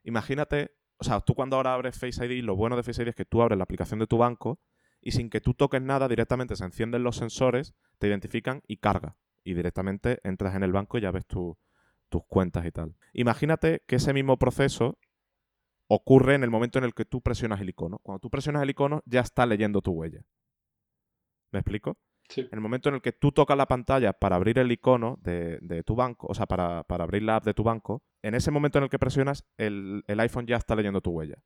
[0.03, 3.15] Imagínate o sea, tú cuando ahora abres Face ID, lo bueno de Face ID es
[3.15, 4.59] que tú abres la aplicación de tu banco
[5.01, 9.15] y sin que tú toques nada, directamente se encienden los sensores, te identifican y carga.
[9.43, 11.55] Y directamente entras en el banco y ya ves tus
[12.27, 12.95] cuentas y tal.
[13.13, 14.97] Imagínate que ese mismo proceso
[15.87, 17.99] ocurre en el momento en el que tú presionas el icono.
[17.99, 20.21] Cuando tú presionas el icono, ya está leyendo tu huella.
[21.51, 21.97] ¿Me explico?
[22.51, 25.59] En el momento en el que tú tocas la pantalla para abrir el icono de,
[25.61, 28.51] de tu banco, o sea, para, para abrir la app de tu banco, en ese
[28.51, 31.37] momento en el que presionas, el, el iPhone ya está leyendo tu huella.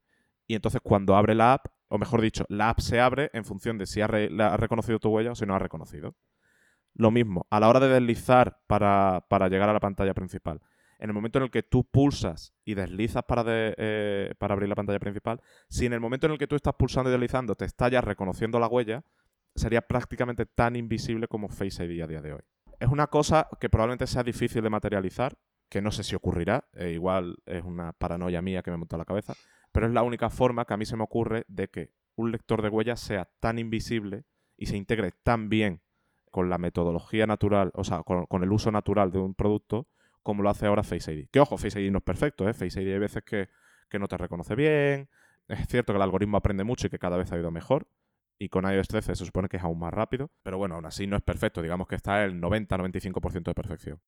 [0.48, 3.78] Y entonces cuando abre la app, o mejor dicho, la app se abre en función
[3.78, 6.16] de si ha, re- ha reconocido tu huella o si no ha reconocido.
[6.94, 10.62] Lo mismo, a la hora de deslizar para, para llegar a la pantalla principal.
[11.00, 14.68] En el momento en el que tú pulsas y deslizas para, de- eh, para abrir
[14.70, 17.56] la pantalla principal, si en el momento en el que tú estás pulsando y deslizando
[17.56, 19.04] te está ya reconociendo la huella,
[19.56, 22.42] sería prácticamente tan invisible como Face ID a día de hoy.
[22.80, 25.38] Es una cosa que probablemente sea difícil de materializar,
[25.70, 29.06] que no sé si ocurrirá, eh, igual es una paranoia mía que me montó la
[29.06, 29.34] cabeza,
[29.72, 32.62] pero es la única forma que a mí se me ocurre de que un lector
[32.62, 34.26] de huellas sea tan invisible
[34.58, 35.82] y se integre tan bien
[36.30, 39.88] con la metodología natural, o sea, con, con el uso natural de un producto,
[40.24, 41.28] como lo hace ahora Face ID.
[41.32, 42.54] Que ojo, Face ID no es perfecto, ¿eh?
[42.54, 43.50] Face ID hay veces que,
[43.90, 45.10] que no te reconoce bien.
[45.48, 47.88] Es cierto que el algoritmo aprende mucho y que cada vez ha ido mejor.
[48.42, 50.32] Y con iOS 13 se supone que es aún más rápido.
[50.42, 51.62] Pero bueno, aún así no es perfecto.
[51.62, 54.02] Digamos que está el 90-95% de perfección.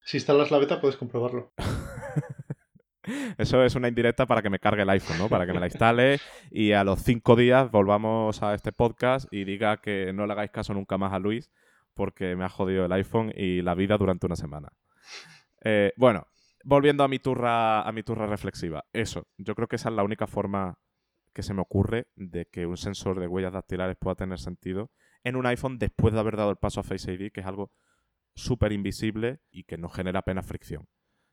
[0.00, 1.52] Si instalas la beta puedes comprobarlo.
[3.36, 5.28] Eso es una indirecta para que me cargue el iPhone, ¿no?
[5.28, 6.18] Para que me la instale
[6.50, 10.50] y a los cinco días volvamos a este podcast y diga que no le hagáis
[10.50, 11.50] caso nunca más a Luis
[11.92, 14.70] porque me ha jodido el iPhone y la vida durante una semana.
[15.62, 16.26] Eh, bueno,
[16.64, 18.86] volviendo a mi turra, a mi turra reflexiva.
[18.94, 20.78] Eso, yo creo que esa es la única forma
[21.34, 24.90] que se me ocurre de que un sensor de huellas dactilares pueda tener sentido
[25.24, 27.70] en un iPhone después de haber dado el paso a Face ID, que es algo
[28.34, 30.88] súper invisible y que no genera apenas fricción.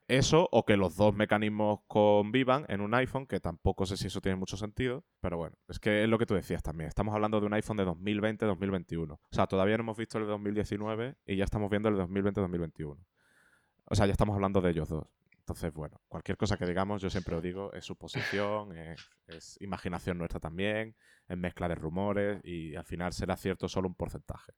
[0.08, 4.20] Eso o que los dos mecanismos convivan en un iPhone, que tampoco sé si eso
[4.20, 6.90] tiene mucho sentido, pero bueno, es que es lo que tú decías también.
[6.90, 9.14] Estamos hablando de un iPhone de 2020-2021.
[9.14, 12.04] O sea, todavía no hemos visto el de 2019 y ya estamos viendo el de
[12.04, 12.98] 2020-2021.
[13.86, 15.08] O sea, ya estamos hablando de ellos dos.
[15.42, 20.20] Entonces, bueno, cualquier cosa que digamos, yo siempre lo digo, es suposición, es, es imaginación
[20.20, 20.96] nuestra también,
[21.28, 24.54] es mezcla de rumores y al final será cierto solo un porcentaje.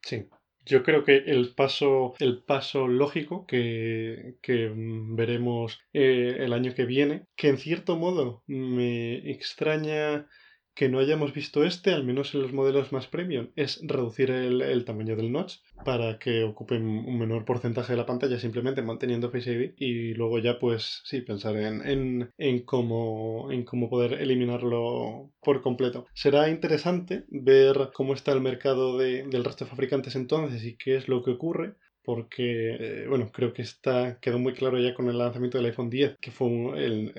[0.00, 0.28] Sí.
[0.64, 6.74] Yo creo que el paso, el paso lógico que, que mm, veremos eh, el año
[6.74, 10.28] que viene, que en cierto modo me extraña
[10.78, 14.84] que no hayamos visto este, al menos en los modelos más premium, es reducir el,
[14.84, 19.52] tamaño del notch para que ocupen un menor porcentaje de la pantalla, simplemente manteniendo Face
[19.52, 25.32] ID y luego ya pues sí, pensar en, en, en cómo, en cómo poder eliminarlo
[25.42, 26.06] por completo.
[26.14, 30.94] Será interesante ver cómo está el mercado de- del resto de fabricantes entonces y qué
[30.94, 35.08] es lo que ocurre porque, eh, bueno, creo que está, quedó muy claro ya con
[35.08, 36.48] el lanzamiento del iPhone 10, que fue
[36.86, 37.12] el-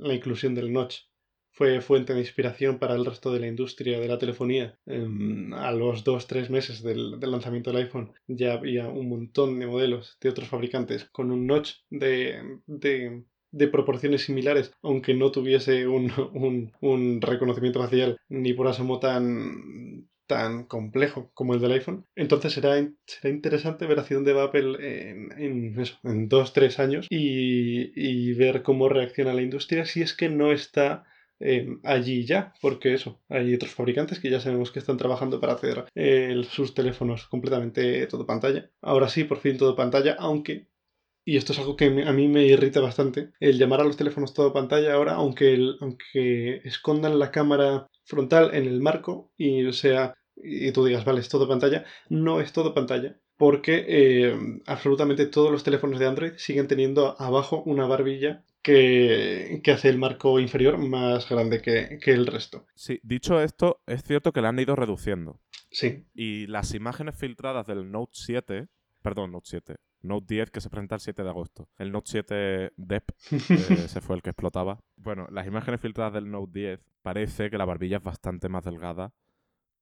[0.00, 0.96] la inclusión del notch
[1.52, 4.78] fue fuente de inspiración para el resto de la industria de la telefonía.
[4.86, 9.66] Em, a los dos, tres meses del, lanzamiento del iPhone ya había un montón de
[9.66, 16.10] modelos de otros fabricantes con un notch de, de, proporciones similares, aunque no tuviese un,
[16.34, 22.06] un, un reconocimiento facial ni por asomo tan tan complejo como el del iPhone.
[22.14, 26.78] Entonces será, será interesante ver hacia dónde va Apple en, en, eso, en dos, tres
[26.78, 31.04] años y, y ver cómo reacciona la industria si es que no está
[31.40, 35.54] eh, allí ya, porque eso, hay otros fabricantes que ya sabemos que están trabajando para
[35.54, 38.70] hacer eh, sus teléfonos completamente todo pantalla.
[38.82, 40.68] Ahora sí, por fin todo pantalla, aunque,
[41.24, 44.34] y esto es algo que a mí me irrita bastante, el llamar a los teléfonos
[44.34, 50.72] todo pantalla ahora, aunque, aunque escondan la cámara frontal en el marco y sea, y
[50.72, 53.18] tú digas, vale, es todo pantalla, no es todo pantalla.
[53.36, 59.72] Porque eh, absolutamente todos los teléfonos de Android siguen teniendo abajo una barbilla que, que
[59.72, 62.66] hace el marco inferior más grande que, que el resto.
[62.74, 65.40] Sí, dicho esto, es cierto que la han ido reduciendo.
[65.70, 68.68] Sí, Y las imágenes filtradas del Note 7,
[69.02, 71.68] perdón, Note 7, Note 10 que se presenta el 7 de agosto.
[71.78, 74.80] El Note 7 DEP, ese fue el que explotaba.
[74.96, 79.12] Bueno, las imágenes filtradas del Note 10 parece que la barbilla es bastante más delgada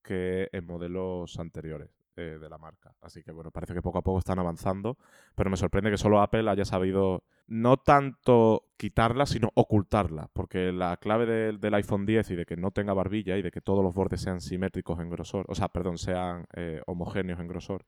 [0.02, 2.94] que en modelos anteriores eh, de la marca.
[3.00, 4.98] Así que bueno, parece que poco a poco están avanzando,
[5.34, 10.96] pero me sorprende que solo Apple haya sabido no tanto quitarla, sino ocultarla, porque la
[10.98, 13.94] clave del- iPhone 10 y de que no tenga barbilla y de que todos los
[13.94, 17.86] bordes sean simétricos en grosor, o sea, perdón, sean eh, homogéneos en grosor,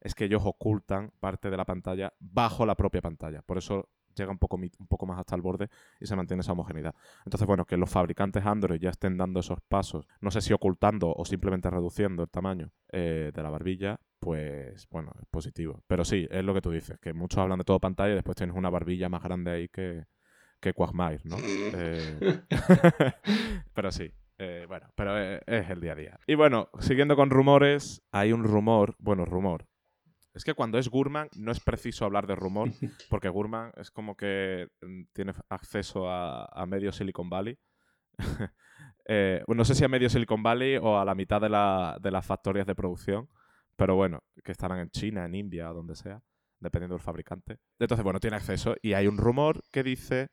[0.00, 3.42] es que ellos ocultan parte de la pantalla bajo la propia pantalla.
[3.42, 5.68] Por eso llega un poco, un poco más hasta el borde
[6.00, 6.94] y se mantiene esa homogeneidad.
[7.24, 11.12] Entonces, bueno, que los fabricantes Android ya estén dando esos pasos, no sé si ocultando
[11.14, 15.82] o simplemente reduciendo el tamaño eh, de la barbilla, pues bueno, es positivo.
[15.86, 18.36] Pero sí, es lo que tú dices, que muchos hablan de todo pantalla y después
[18.36, 20.04] tienes una barbilla más grande ahí que,
[20.60, 21.36] que Quagmire, ¿no?
[21.72, 22.42] Eh,
[23.74, 24.10] pero sí.
[24.38, 26.20] eh, bueno, pero es el día a día.
[26.26, 29.66] Y bueno, siguiendo con rumores, hay un rumor, bueno, rumor.
[30.34, 32.68] Es que cuando es Gurman no es preciso hablar de rumor,
[33.10, 37.58] porque Gurman es como que mm, tiene acceso a, a medio Silicon Valley.
[39.12, 42.10] Eh, no sé si a medio Silicon Valley o a la mitad de, la- de
[42.12, 43.28] las factorías de producción,
[43.74, 46.22] pero bueno, que estarán en China, en India, donde sea,
[46.60, 47.58] dependiendo del fabricante.
[47.80, 50.28] Entonces, bueno, tiene acceso y hay un rumor que dice,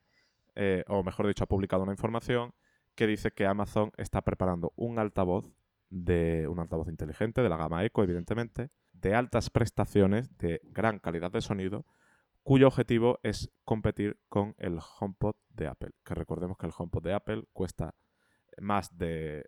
[0.54, 2.54] eh, o mejor dicho, ha publicado una información
[2.94, 5.52] que dice que Amazon está preparando un altavoz
[5.90, 8.70] de un altavoz inteligente de la gama Echo, evidentemente,
[9.02, 11.86] de altas prestaciones, de gran calidad de sonido,
[12.44, 15.92] cuyo objetivo es competir con el HomePod de Apple.
[16.06, 17.94] Que recordemos que el HomePod de Apple cuesta
[18.60, 19.46] más de...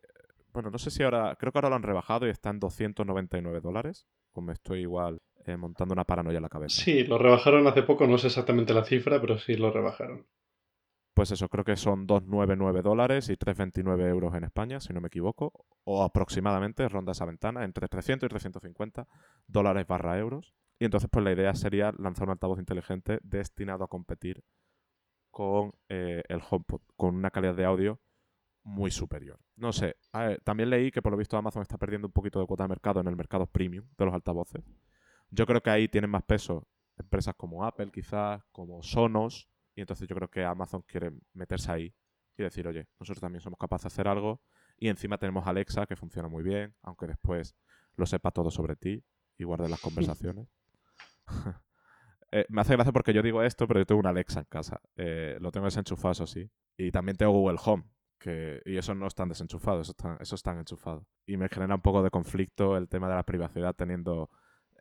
[0.52, 1.36] Bueno, no sé si ahora...
[1.40, 4.08] Creo que ahora lo han rebajado y está en 299 dólares.
[4.34, 6.82] O me estoy igual eh, montando una paranoia en la cabeza.
[6.82, 10.28] Sí, lo rebajaron hace poco, no sé exactamente la cifra, pero sí lo rebajaron.
[11.20, 15.10] Pues eso, creo que son 299 dólares y 329 euros en España, si no me
[15.10, 19.06] equivoco, o aproximadamente ronda esa ventana, entre 300 y 350
[19.46, 20.54] dólares barra euros.
[20.80, 24.46] Y entonces, pues la idea sería lanzar un altavoz inteligente destinado a competir
[25.30, 28.00] con eh, el HomePod, con una calidad de audio
[28.64, 29.42] muy superior.
[29.58, 29.98] No sé,
[30.46, 33.02] también leí que por lo visto Amazon está perdiendo un poquito de cuota de mercado
[33.02, 34.64] en el mercado premium de los altavoces.
[35.32, 36.66] Yo creo que ahí tienen más peso
[36.96, 39.50] empresas como Apple, quizás, como Sonos,
[39.80, 41.96] y entonces yo creo que Amazon quiere meterse ahí
[42.38, 44.42] y decir, oye, nosotros también somos capaces de hacer algo.
[44.78, 47.56] Y encima tenemos Alexa, que funciona muy bien, aunque después
[47.96, 49.02] lo sepa todo sobre ti
[49.38, 50.48] y guarde las conversaciones.
[52.32, 54.80] Eh, me hace gracia porque yo digo esto, pero yo tengo una Alexa en casa.
[54.96, 56.48] Eh, lo tengo desenchufado, eso sí.
[56.78, 57.86] Y también tengo Google Home,
[58.20, 61.08] que, y eso no están desenchufados, eso están, eso están enchufados.
[61.26, 64.30] Y me genera un poco de conflicto el tema de la privacidad teniendo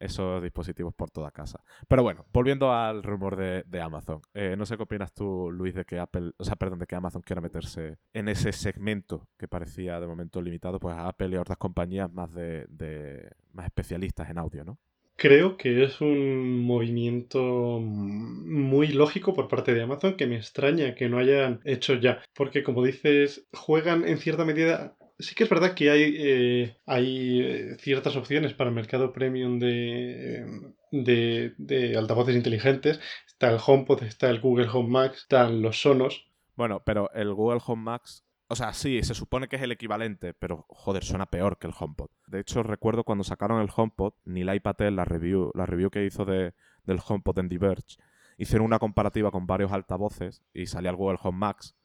[0.01, 1.62] esos dispositivos por toda casa.
[1.88, 4.20] Pero bueno, volviendo al rumor de, Amazon.
[4.34, 6.96] Eh, no sé qué opinas tú, Luis, de que Apple, o sea, perdón, de que
[6.96, 11.34] Amazon quiera meterse en ese segmento que parecía de momento limitado, pues a Apple y
[11.36, 14.78] a otras compañías más de, de más especialistas en audio, ¿no?
[15.20, 21.09] Creo que es un movimiento muy lógico por parte de Amazon que me extraña que
[21.09, 22.22] no hayan hecho ya.
[22.34, 27.40] Porque como dices, juegan en cierta medida Sí que es verdad que hay, eh, hay
[27.40, 33.00] eh, ciertas opciones para el mercado premium de, de, de, altavoces inteligentes.
[33.26, 36.28] Está el HomePod, está el Google Home Max, están los Sonos.
[36.54, 40.34] Bueno, pero el Google Home Max, o sea, sí, se supone que es el equivalente,
[40.34, 42.10] pero joder, suena peor que el HomePod.
[42.26, 46.24] De hecho, recuerdo cuando sacaron el HomePod, Nilay Patel, la review, la review que hizo
[46.24, 46.54] de,
[46.84, 47.96] del HomePod en Diverge,
[48.38, 51.76] hicieron una comparativa con varios altavoces y salía el Google Home Max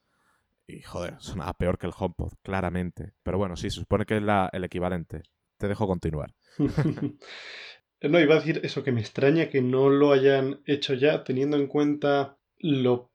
[0.66, 3.12] y joder, sonaba peor que el HomePod, claramente.
[3.22, 5.22] Pero bueno, sí, se supone que es la, el equivalente.
[5.58, 6.34] Te dejo continuar.
[8.02, 11.56] no, iba a decir eso, que me extraña que no lo hayan hecho ya, teniendo
[11.56, 13.13] en cuenta lo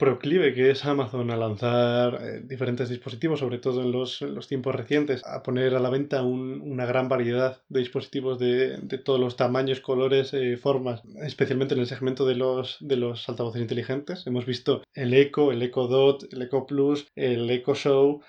[0.00, 5.22] proclive que es Amazon a lanzar eh, diferentes dispositivos, sobre todo en los, tiempos recientes,
[5.26, 10.32] a poner a la venta una gran variedad de dispositivos de, todos los tamaños, colores,
[10.32, 14.26] eh, formas, especialmente en el segmento de los, de los altavoces inteligentes.
[14.26, 18.22] Hemos visto el Echo, el Echo Dot, el Echo Plus, el Echo Show,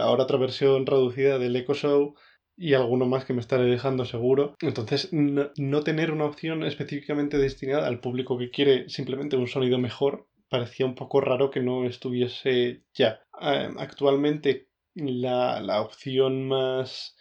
[0.00, 2.14] ahora otra versión reducida del Echo Show
[2.60, 4.54] y alguno más que me estaré dejando seguro.
[4.60, 10.28] Entonces, no, tener una opción específicamente destinada al público que quiere simplemente un sonido mejor
[10.50, 13.22] parecía un poco raro que no estuviese ya.
[13.40, 17.16] Em, actualmente la, la opción más,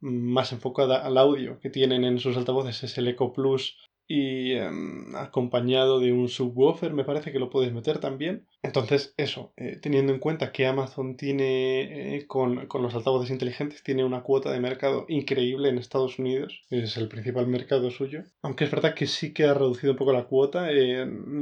[0.00, 3.76] más enfocada al audio que tienen en sus altavoces es el Eco Plus
[4.10, 8.44] y em, acompañado de un subwoofer me parece que lo puedes meter también.
[8.60, 14.04] Entonces eso, eh, teniendo en cuenta que Amazon tiene eh, con, los altavoces inteligentes tiene
[14.04, 18.72] una cuota de mercado increíble en Estados Unidos, es el principal mercado suyo, aunque es
[18.72, 20.68] verdad que sí que ha reducido un poco la cuota,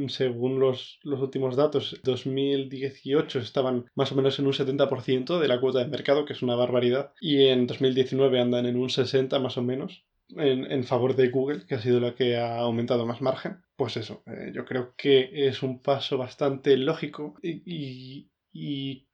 [0.09, 5.59] según los, los últimos datos, 2018 estaban más o menos en un 70% de la
[5.59, 9.57] cuota de mercado, que es una barbaridad, y en 2019 andan en un 60 más
[9.57, 10.05] o menos
[10.37, 14.22] en, favor de Google, que ha sido la que ha aumentado más margen, pues eso,
[14.26, 18.31] eh, yo creo que es un paso bastante lógico y,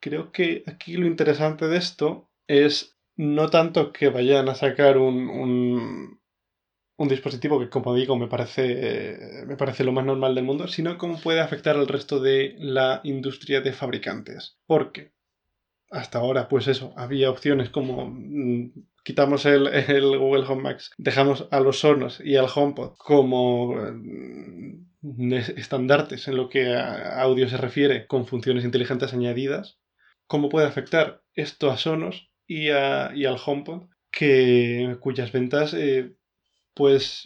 [0.01, 5.29] creo que aquí lo interesante de esto es no tanto que vayan a sacar un,
[5.29, 6.21] un,
[6.97, 10.99] un dispositivo que, como digo, me parece, me parece lo más normal del mundo, sino
[10.99, 14.59] cómo puede afectar al resto de la industria de fabricantes.
[14.67, 15.14] Porque
[15.91, 18.73] hasta ahora, pues eso, había opciones como mm,
[19.05, 19.69] quitamos el,
[20.19, 26.49] Google Home Max, dejamos a los Sonos y al HomePod como mm, estandartes en lo
[26.49, 29.79] que a audio se refiere con funciones inteligentes añadidas,
[30.27, 33.89] ¿cómo puede afectar esto a Sonos y, al HomePod?
[34.11, 36.15] Que, cuyas ventas, eh,
[36.73, 37.25] pues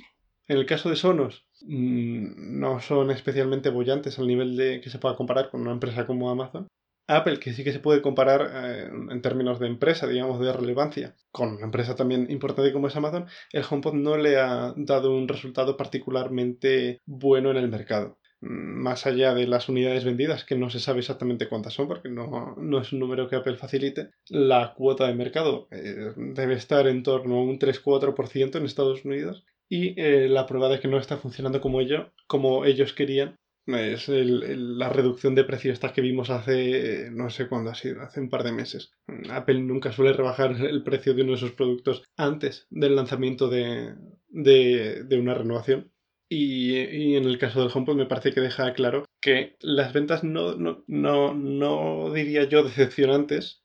[0.49, 4.99] en el caso de Sonos, mm, no son especialmente bollantes al nivel de que se
[4.99, 6.67] pueda comparar con una empresa como Amazon.
[7.09, 11.17] Apple, que sí que se puede comparar eh, en términos de empresa, digamos, de relevancia,
[11.33, 15.27] con una empresa también importante como es Amazon, el HomePod no le ha dado un
[15.27, 18.19] resultado particularmente bueno en el mercado.
[18.41, 22.55] más allá de las unidades vendidas, que no se sabe exactamente cuántas son, porque no,
[22.57, 27.03] no es un número que Apple facilite, la cuota de mercado eh, debe estar en
[27.03, 31.17] torno a un 3-4% en Estados Unidos y eh, la prueba de que no está
[31.17, 31.81] funcionando como,
[32.27, 33.37] como ellos querían
[33.77, 38.21] es la reducción de precio esta que vimos hace, no sé cuándo ha sido, hace
[38.21, 38.93] un par de meses.
[39.31, 43.95] Apple nunca suele rebajar el precio de uno de sus productos antes del lanzamiento de,
[44.29, 45.93] de, una renovación.
[46.31, 50.55] Y, en el caso del HomePod me parece que deja claro que las ventas no,
[50.57, 53.65] no, no, no diría yo decepcionantes,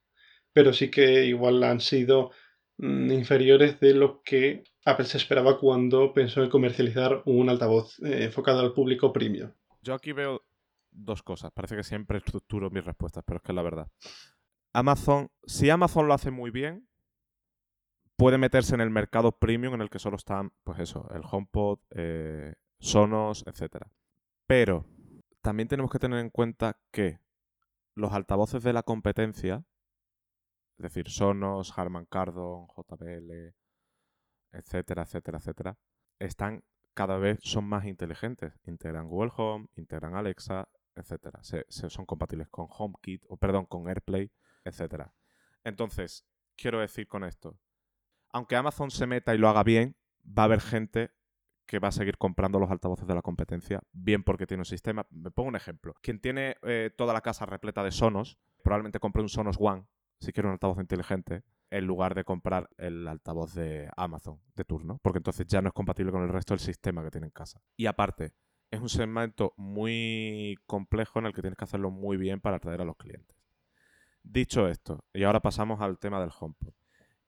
[0.53, 2.31] pero sí que igual han sido
[2.77, 8.25] mm, inferiores de lo que Apple se esperaba cuando pensó en comercializar un altavoz eh,
[8.25, 9.51] enfocado al público premium.
[9.83, 10.41] Yo aquí veo
[10.91, 11.51] dos cosas.
[11.51, 13.91] Parece que siempre estructuro mis respuestas, pero es que es la verdad.
[14.73, 16.87] Amazon, si Amazon lo hace muy bien,
[18.17, 21.79] puede meterse en el mercado premium en el que solo están, pues eso, el HomePod,
[21.91, 23.85] eh, Sonos, etc.
[24.47, 24.85] Pero
[25.41, 27.19] también tenemos que tener en cuenta que
[27.95, 29.63] los altavoces de la competencia,
[30.77, 33.53] es decir, Sonos, Harman Kardon, JBL,
[34.53, 35.77] etcétera, etcétera, etcétera,
[36.19, 36.63] están
[36.93, 38.53] cada vez son más inteligentes.
[38.65, 41.43] Integran Google Home, integran Alexa, etcétera.
[41.43, 44.31] Se, son compatibles con HomeKit, o perdón, con AirPlay,
[44.63, 45.13] etcétera.
[45.63, 46.25] Entonces,
[46.55, 47.59] quiero decir con esto,
[48.29, 51.11] aunque Amazon se meta y lo haga bien, va a haber gente
[51.65, 55.07] que va a seguir comprando los altavoces de la competencia, bien porque tiene un sistema.
[55.09, 55.93] Me pongo un ejemplo.
[56.01, 59.87] Quien tiene eh, toda la casa repleta de Sonos, probablemente compre un Sonos One,
[60.19, 64.99] si quiere un altavoz inteligente, en lugar de comprar el altavoz de Amazon de turno,
[65.01, 67.61] porque entonces ya no es compatible con el resto del sistema que tiene en casa.
[67.75, 68.33] Y aparte,
[68.69, 72.81] es un segmento muy complejo en el que tienes que hacerlo muy bien para atraer
[72.81, 73.35] a los clientes.
[74.21, 76.73] Dicho esto, y ahora pasamos al tema del HomePod.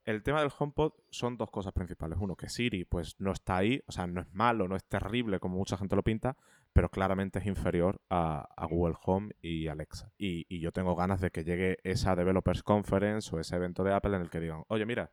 [0.05, 2.19] El tema del HomePod son dos cosas principales.
[2.21, 5.39] Uno, que Siri pues no está ahí, o sea, no es malo, no es terrible
[5.39, 6.37] como mucha gente lo pinta,
[6.75, 10.11] pero claramente es inferior a, Google Home y Alexa.
[10.17, 14.13] Y, yo tengo ganas de que llegue esa Developers Conference o ese evento de Apple
[14.17, 15.09] en el que digan, oye, mira,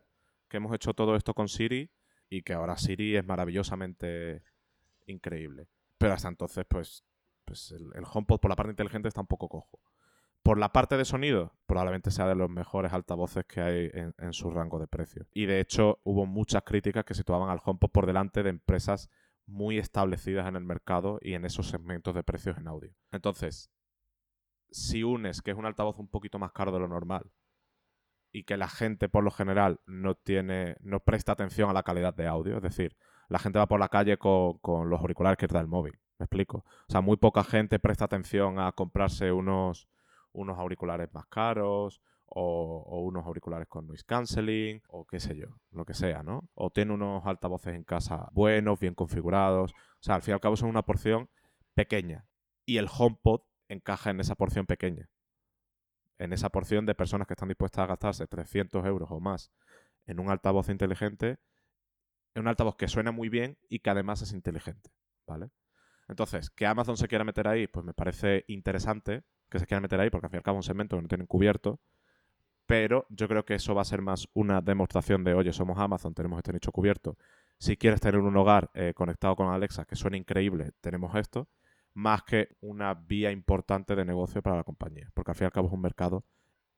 [0.48, 1.88] que hemos hecho todo esto con Siri
[2.28, 4.42] y que ahora Siri es maravillosamente
[5.06, 5.68] increíble.
[5.98, 7.04] Pero hasta entonces, pues,
[7.44, 9.78] pues el, el HomePod por la parte inteligente está un poco cojo.
[10.42, 14.50] Por la parte de sonido, probablemente sea de los mejores altavoces que hay en, su
[14.50, 15.28] rango de precio.
[15.32, 19.08] Y de hecho, hubo muchas críticas que situaban al HomePod por delante de empresas
[19.52, 22.94] muy establecidas en el mercado y en esos segmentos de precios en audio.
[23.12, 23.70] Entonces,
[24.70, 27.30] si unes que es un altavoz un poquito más caro de lo normal
[28.32, 32.14] y que la gente por lo general no tiene, no presta atención a la calidad
[32.14, 32.96] de audio, es decir,
[33.28, 36.24] la gente va por la calle con, con los auriculares que da el móvil, me
[36.24, 36.64] explico.
[36.88, 39.88] O sea, muy poca gente presta atención a comprarse unos
[40.32, 42.00] unos auriculares más caros
[42.34, 46.48] o, unos auriculares con noise cancelling o qué sé yo, lo que sea, ¿no?
[46.54, 49.72] O tiene unos altavoces en casa buenos, bien configurados.
[49.72, 51.28] O sea, al fin y al cabo son una porción
[51.74, 52.26] pequeña.
[52.64, 55.08] Y el HomePod encaja en esa porción pequeña.
[56.18, 59.52] En esa porción de personas que están dispuestas a gastarse 300 euros o más
[60.06, 61.38] en un altavoz inteligente,
[62.34, 64.90] en un altavoz que suena muy bien y que además es inteligente,
[65.26, 65.50] ¿vale?
[66.08, 70.00] Entonces, que Amazon se quiera meter ahí, pues me parece interesante, que se quieran meter
[70.00, 71.80] ahí, porque al fin y al cabo un segmento que no tienen cubierto.
[72.66, 76.14] Pero yo creo que eso va a ser más una demostración de, oye, somos Amazon,
[76.14, 77.16] tenemos este nicho cubierto.
[77.58, 81.48] Si quieres tener un hogar eh, conectado con Alexa, que suena increíble, tenemos esto,
[81.94, 85.10] más que una vía importante de negocio para la compañía.
[85.14, 86.24] Porque al fin y al cabo es un mercado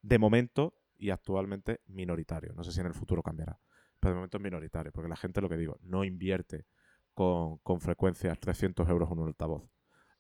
[0.03, 2.53] de momento y actualmente minoritario.
[2.55, 3.59] No sé si en el futuro cambiará,
[4.01, 6.67] pero de momento es minoritario, porque la gente, lo que digo, no invierte
[7.15, 9.63] con, con frecuencias 300 euros en un altavoz.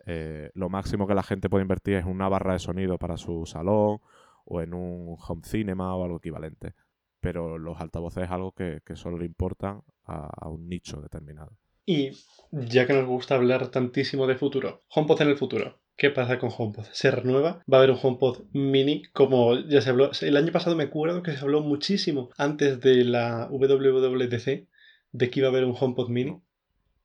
[0.06, 3.46] Eh, lo máximo que la gente puede invertir es una barra de sonido para su
[3.46, 4.00] salón
[4.44, 6.74] o en un home cinema o algo equivalente.
[7.20, 11.56] Pero los altavoces es algo que, solo le importan a, un nicho determinado.
[11.86, 12.10] Y
[12.50, 15.80] ya que nos gusta hablar tantísimo de futuro, HomePod en el futuro.
[15.96, 16.86] ¿Qué pasa con HomePod?
[16.92, 17.62] ¿Se renueva?
[17.72, 19.04] ¿Va a haber un HomePod mini?
[19.12, 23.04] Como ya se habló, el año pasado me acuerdo que se habló muchísimo antes de
[23.04, 24.66] la WWDC
[25.12, 26.42] de que iba a haber un HomePod mini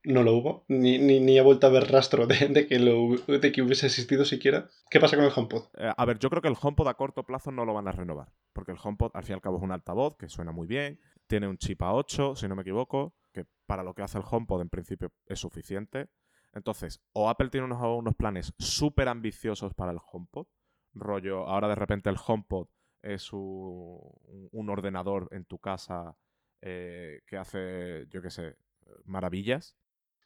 [0.04, 3.62] no lo hubo, ni, ni, ha vuelto a ver rastro de, que lo, de que
[3.62, 4.70] hubiese existido siquiera.
[4.90, 5.64] ¿Qué pasa con el HomePod?
[5.78, 7.92] Eh, a ver, yo creo que el HomePod a corto plazo no lo van a
[7.92, 10.68] renovar, porque el HomePod al fin y al cabo es un altavoz que suena muy
[10.68, 14.24] bien, tiene un chip A8, si no me equivoco, que para lo que hace el
[14.30, 16.10] HomePod en principio es suficiente.
[16.54, 20.48] Entonces, o Apple tiene unos, unos planes súper ambiciosos para el HomePod,
[20.94, 22.68] rollo, ahora de repente el HomePod
[23.02, 26.16] es un, ordenador en tu casa
[26.62, 28.58] eh, que hace, yo qué sé,
[29.06, 29.78] maravillas,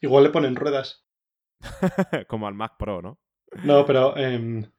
[0.04, 1.08] Igual le ponen ruedas.
[2.28, 3.20] Como al Mac Pro, ¿no?
[3.64, 4.70] No, pero em,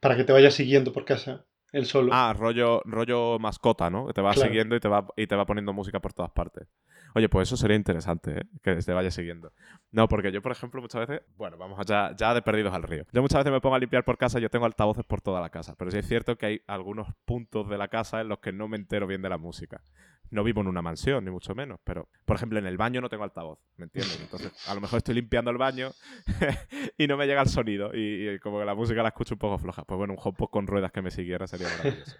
[0.00, 1.44] para que te vaya siguiendo por casa.
[1.70, 2.12] el solo.
[2.14, 4.06] Ah, rollo, rollo mascota, ¿no?
[4.06, 6.66] Que te va siguiendo y te va, y te va poniendo música por todas partes.
[7.14, 8.42] Oye, pues eso sería interesante, ¿eh?
[8.62, 9.52] Que te vaya siguiendo.
[9.90, 13.04] No, porque yo, por ejemplo, muchas veces, bueno, vamos allá, ya de perdidos al río.
[13.12, 15.42] Yo muchas veces me pongo a limpiar por casa y yo tengo altavoces por toda
[15.42, 18.38] la casa, pero sí es cierto que hay algunos puntos de la casa en los
[18.38, 19.82] que no me entero bien de la música.
[20.32, 23.10] No vivo en una mansión, ni mucho menos, pero, por ejemplo, en el baño no
[23.10, 24.18] tengo altavoz, ¿me entiendes?
[24.18, 25.90] Entonces, a lo mejor estoy limpiando el baño
[26.98, 29.58] y no me llega el sonido y, como que la música la escucho un poco
[29.58, 29.84] floja.
[29.84, 32.16] Pues bueno, un HomePod con ruedas que me siguiera sería maravilloso.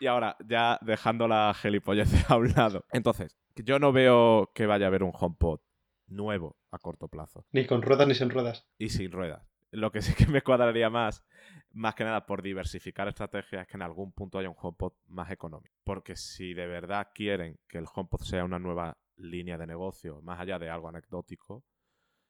[0.00, 2.84] Y ahora, ya dejando la gilipollez a un lado.
[2.90, 5.60] Entonces, yo no veo que vaya a haber un HomePod
[6.08, 7.46] nuevo a corto plazo.
[7.52, 8.66] Ni con ruedas ni sin ruedas.
[8.78, 9.42] Y sin ruedas.
[9.70, 11.24] Lo que sí que me cuadraría más
[11.72, 15.30] más que nada por diversificar estrategias, es que en algún punto haya un HomePod más
[15.30, 15.76] económico.
[15.84, 20.40] Porque si de verdad quieren que el HomePod sea una nueva línea de negocio, más
[20.40, 21.64] allá de algo anecdótico,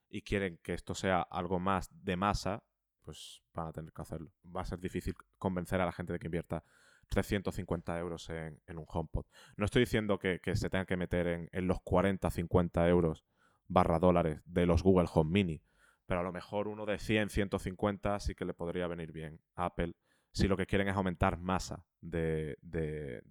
[0.09, 2.63] y quieren que esto sea algo más de masa,
[3.03, 4.33] pues van a tener que hacerlo.
[4.45, 6.65] Va a ser difícil convencer a la gente de que invierta
[7.09, 9.27] 350 euros en, un HomePod.
[9.57, 13.25] No estoy diciendo que, se tengan que meter en, en los 40, 50 euros
[13.67, 15.63] barra dólares de los Google Home Mini,
[16.09, 19.67] pero a lo mejor uno de 100, 150 sí que le podría venir bien a
[19.67, 19.93] Apple
[20.33, 22.57] si lo que quieren es aumentar masa de,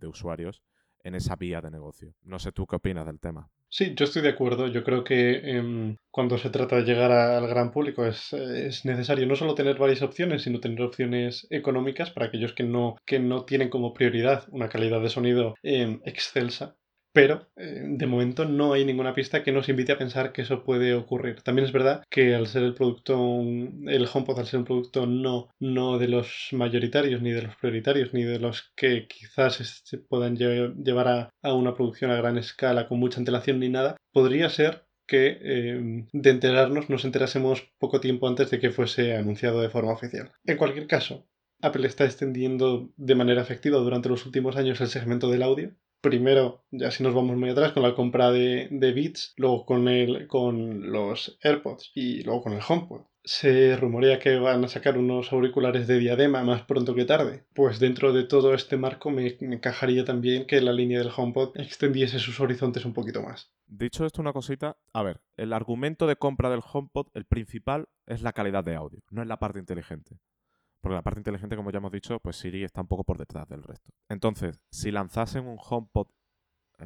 [0.03, 0.61] usuarios
[1.03, 2.13] en esa vía de negocio.
[2.21, 3.49] No sé tú qué opinas del tema.
[3.69, 4.67] Sí, yo estoy de acuerdo.
[4.67, 8.31] Yo creo que em, cuando se trata de llegar al gran público es,
[8.85, 13.19] necesario no solo tener varias opciones, sino tener opciones económicas para aquellos que no, que
[13.19, 16.77] no tienen como prioridad una calidad de sonido em, excelsa
[17.13, 20.63] pero eh, de momento no hay ninguna pista que nos invite a pensar que eso
[20.63, 21.41] puede ocurrir.
[21.41, 25.49] También es verdad que al ser el producto, el HomePod al ser un producto no,
[25.59, 30.35] no de los mayoritarios, ni de los prioritarios, ni de los que quizás se puedan
[30.37, 35.39] llevar a, una producción a gran escala con mucha antelación ni nada, podría ser que
[35.41, 40.33] eh, de enterarnos nos enterásemos poco tiempo antes de que fuese anunciado de forma oficial.
[40.45, 41.27] En cualquier caso,
[41.61, 46.63] Apple está extendiendo de manera efectiva durante los últimos años el segmento del audio primero,
[46.71, 50.27] ya si nos vamos muy atrás, con la compra de, de Beats, luego con, el,
[50.27, 53.01] con los AirPods y luego con el HomePod.
[53.23, 57.45] Se rumorea que van a sacar unos auriculares de diadema más pronto que tarde.
[57.53, 62.19] Pues dentro de todo este marco me, encajaría también que la línea del HomePod extendiese
[62.19, 63.51] sus horizontes un poquito más.
[63.65, 64.77] Dicho esto, una cosita.
[64.93, 69.01] A ver, el argumento de compra del HomePod, el principal, es la calidad de audio,
[69.09, 70.19] no es la parte inteligente.
[70.81, 73.47] Porque la parte inteligente, como ya hemos dicho, pues Siri está un poco por detrás
[73.49, 73.91] del resto.
[74.09, 76.07] Entonces, si lanzasen un HomePod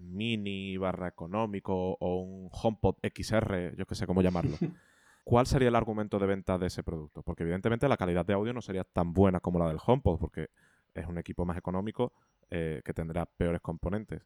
[0.02, 4.56] mini barra económico o un HomePod XR, yo que sé cómo llamarlo,
[5.24, 7.22] ¿cuál sería el argumento de venta de ese producto?
[7.24, 10.50] Porque evidentemente la calidad de audio no sería tan buena como la del HomePod, porque
[10.94, 12.14] es un equipo más económico
[12.50, 14.26] eh, que tendrá peores componentes.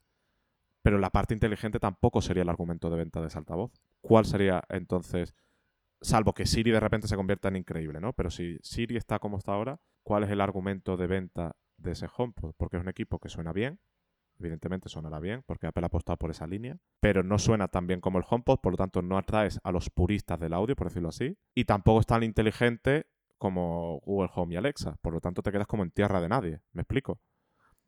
[0.81, 3.71] Pero la parte inteligente tampoco sería el argumento de venta de ese altavoz.
[4.01, 5.33] ¿Cuál sería entonces
[6.01, 8.13] Salvo que Siri de repente se convierta en increíble, ¿no?
[8.13, 12.07] Pero si Siri está como está ahora, ¿cuál es el argumento de venta de ese
[12.15, 12.53] HomePod?
[12.57, 13.79] Porque es un equipo que suena bien,
[14.39, 18.01] evidentemente sonará bien, porque Apple ha apostado por esa línea, pero no suena tan bien
[18.01, 21.09] como el HomePod, por lo tanto no atraes a los puristas del audio, por decirlo
[21.09, 25.51] así, y tampoco es tan inteligente como Google Home y Alexa, por lo tanto te
[25.51, 27.19] quedas como en tierra de nadie, ¿me explico?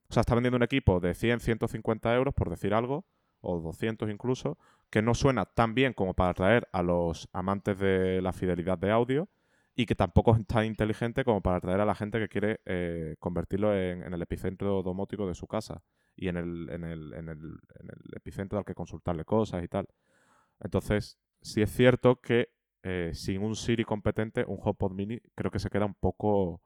[0.10, 3.06] O sea, está vendiendo un equipo de 100, 150 euros, por decir algo,
[3.42, 4.58] o 200 incluso,
[4.90, 8.92] que no suena tan bien como para atraer a los amantes de la fidelidad de
[8.92, 9.30] audio
[9.76, 13.16] y que tampoco es tan inteligente como para atraer a la gente que quiere eh,
[13.20, 15.84] convertirlo en, el epicentro domótico de su casa
[16.16, 19.68] y en el, en, el, en, el, en el, epicentro al que consultarle cosas y
[19.68, 19.88] tal.
[20.60, 22.50] Entonces, sí es cierto que
[22.82, 26.62] eh, sin un Siri competente, un HomePod Mini creo que se queda un poco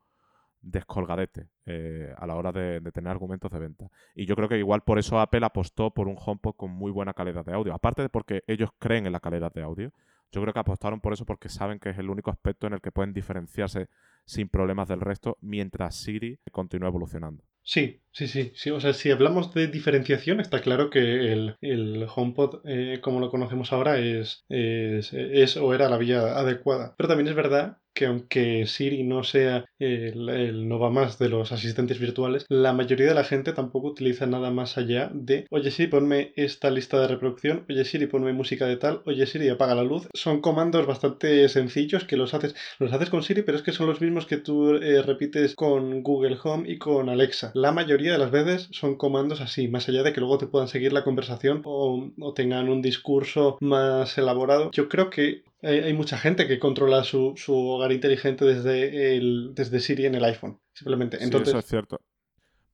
[0.62, 3.89] descolgadete eh, a la hora de, tener argumentos de venta.
[4.16, 7.14] Y yo creo que igual por eso Apple apostó por un HomePod con muy buena
[7.14, 7.74] calidad de audio.
[7.74, 9.91] Aparte de porque ellos creen en la calidad de audio,
[10.32, 12.82] yo creo que apostaron por eso porque saben que es el único aspecto en el
[12.82, 13.89] que pueden diferenciarse
[14.26, 17.43] sin problemas del resto mientras Siri continúa evolucionando.
[17.64, 18.72] Sí, sí, sí, sí.
[18.72, 23.30] O sea, si hablamos de diferenciación, está claro que el, el HomePod, eh, como lo
[23.30, 26.95] conocemos ahora, es, es, es, o era la vía adecuada.
[26.97, 31.52] Pero también es verdad que aunque Siri no sea el, no va más de los
[31.52, 35.89] asistentes virtuales, la mayoría de la gente tampoco utiliza nada más allá de, oye Siri,
[35.89, 39.84] ponme esta lista de reproducción, oye Siri, ponme música de tal, oye Siri, apaga la
[39.84, 40.08] luz.
[40.14, 43.88] Son comandos bastante sencillos que los haces, los haces con Siri, pero es que son
[43.88, 47.52] los mismos que tú eh, repites con Google Home y con Alexa.
[47.54, 50.68] La mayoría de las veces son comandos así, más allá de que luego te puedan
[50.68, 54.72] seguir la conversación o, o tengan un discurso más elaborado.
[54.72, 60.05] Yo creo que hay, mucha gente que controla su, hogar inteligente desde, el, desde Siri
[60.05, 61.24] en el iPhone, simplemente.
[61.24, 62.01] Entonces, eso es cierto.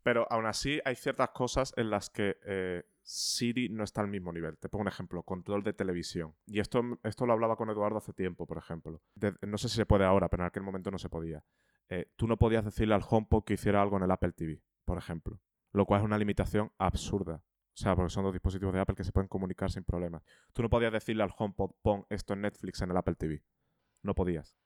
[0.04, 4.32] Pero aún así hay ciertas cosas en las que eh, Siri no está al mismo
[4.32, 4.58] nivel.
[4.58, 6.34] Te pongo un ejemplo, control de televisión.
[6.46, 9.02] Y esto, esto lo hablaba con Eduardo hace tiempo, por ejemplo.
[9.42, 11.44] no sé si se puede ahora, pero en aquel momento no se podía.
[11.90, 14.98] Eh, tú no podías decirle al HomePod que hiciera algo en el Apple TV, por
[14.98, 15.42] ejemplo.
[15.74, 17.44] Lo cual es una limitación absurda.
[17.78, 20.24] O sea, porque son dos dispositivos de Apple que se pueden comunicar sin problemas.
[20.52, 23.44] Tú no podías decirle al HomePod, pon esto en Netflix en el Apple TV.
[24.02, 24.58] No podías.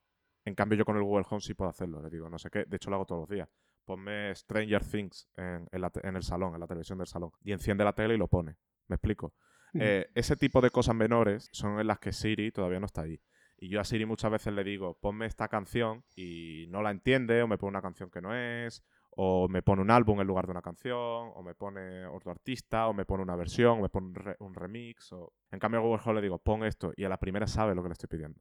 [0.45, 2.01] En cambio, yo con el Google Home sí puedo hacerlo.
[2.01, 2.63] Le digo, no sé qué.
[2.63, 3.49] De hecho, lo hago todos los días.
[3.83, 7.31] Ponme Stranger Things en, el salón, en la televisión del salón.
[7.43, 8.55] Y enciende la tele y lo pone.
[8.87, 9.33] ¿Me explico?
[9.73, 13.21] Eh, ese tipo de cosas menores son en las que Siri todavía no está ahí.
[13.57, 17.43] Y yo a Siri muchas veces le digo, ponme esta canción y no la entiende,
[17.43, 20.45] o me pone una canción que no es, o me pone un álbum en lugar
[20.45, 23.89] de una canción, o me pone otro artista, o me pone una versión, o me
[23.89, 25.11] pone un, remix.
[25.13, 25.33] O...
[25.51, 27.89] En cambio, a Google le digo, pon esto, y a la primera sabe lo que
[27.89, 28.39] le estoy pidiendo.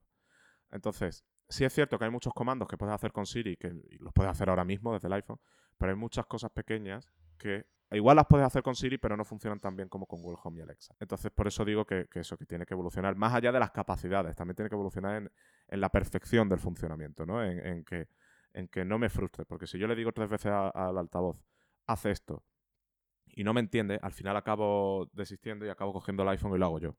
[0.71, 4.13] Entonces, sí es cierto que hay muchos comandos que puedes hacer con Siri, que los
[4.13, 5.41] puedes hacer ahora mismo desde el iPhone,
[5.77, 9.59] pero hay muchas cosas pequeñas que igual las puedes hacer con Siri, pero no funcionan
[9.59, 10.95] tan bien como con Google Home y Alexa.
[11.01, 14.37] Entonces, por eso digo que, eso, que tiene que evolucionar, más allá de las capacidades,
[14.37, 15.17] también tiene que evolucionar
[15.69, 17.43] en, la perfección del funcionamiento, ¿no?
[17.43, 18.09] En, que,
[18.53, 21.43] en que no me frustre, porque si yo le digo tres veces al altavoz,
[21.87, 22.45] hace esto,
[23.27, 26.67] y no me entiende, al final acabo desistiendo y acabo cogiendo el iPhone y lo
[26.67, 26.97] hago yo.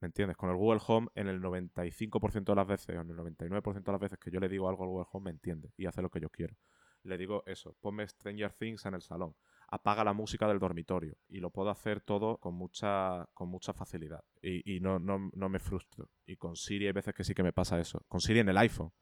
[0.00, 0.36] ¿Me entiendes?
[0.36, 3.92] Con el Google Home, en el 95% de las veces, o en el 99% de
[3.92, 6.10] las veces que yo le digo algo al Google Home, me entiende y hace lo
[6.10, 6.56] que yo quiero.
[7.04, 9.34] Le digo eso, ponme Stranger Things en el salón,
[9.68, 14.24] apaga la música del dormitorio y lo puedo hacer todo con mucha, con mucha facilidad
[14.42, 16.08] y, no, no, no, me frustro.
[16.26, 18.04] Y con Siri hay veces que sí que me pasa eso.
[18.08, 18.92] Con Siri en el iPhone.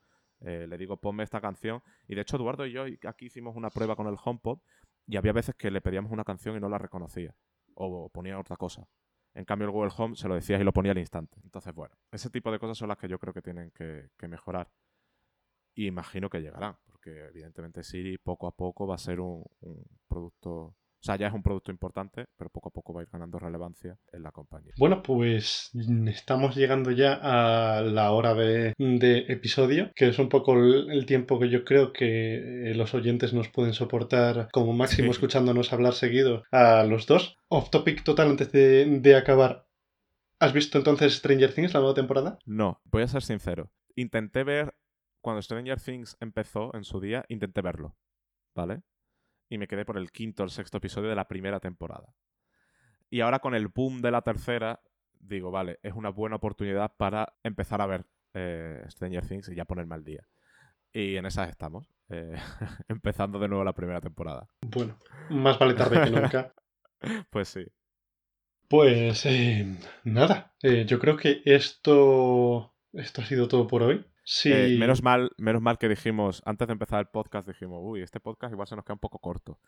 [0.45, 1.83] Eh, le digo, ponme esta canción.
[2.09, 4.59] Y de hecho, Eduardo y yo aquí hicimos una prueba con el HomePod
[5.07, 7.35] y había veces que le pedíamos una canción y no la reconocía.
[7.75, 8.87] O ponía otra cosa.
[9.35, 11.39] En cambio, el Google Home se lo decías y lo ponía al instante.
[11.43, 14.71] Entonces, bueno, ese tipo de cosas son las que yo creo que tienen que, mejorar.
[15.75, 19.43] Y imagino que llegarán, porque evidentemente Siri poco a poco va a ser un
[20.07, 23.09] producto o sea, ya es un producto importante, pero poco a poco va a ir
[23.11, 24.73] ganando relevancia en la compañía.
[24.79, 25.73] Bueno, pues
[26.07, 31.49] estamos llegando ya a la hora de, episodio, que es un poco el, tiempo que
[31.49, 36.85] yo creo que eh, los oyentes nos pueden soportar como máximo escuchándonos hablar seguido a
[36.85, 37.37] los dos.
[37.49, 39.67] Off topic total antes de, de acabar.
[40.39, 42.39] ¿Has visto entonces Stranger Things, la nueva temporada?
[42.47, 43.73] No, voy a ser sincero.
[43.97, 44.77] Intenté ver,
[45.21, 47.97] cuando Stranger Things empezó en su día, intenté verlo.
[48.55, 48.83] ¿Vale?
[49.53, 52.15] Y me quedé por el quinto o el sexto episodio de la primera temporada.
[53.11, 54.81] Y ahora con el boom de la tercera,
[55.21, 59.67] digo, vale, es una buena oportunidad para empezar a ver eh, Stranger Things y ya
[59.67, 60.27] ponerme al día.
[60.91, 62.35] Y en esas estamos, eh,
[62.89, 64.49] empezando de nuevo la primera temporada.
[64.63, 64.99] Bueno,
[65.29, 66.55] más vale tarde que nunca.
[67.31, 67.67] pues sí.
[68.69, 69.67] Pues eh,
[70.05, 74.07] nada, yo creo que esto, esto ha sido todo por hoy.
[74.25, 74.53] Sí.
[74.53, 78.21] Eh, menos, mal, menos mal que dijimos, antes de empezar el podcast, dijimos, uy, este
[78.21, 79.59] podcast igual se nos queda un poco corto.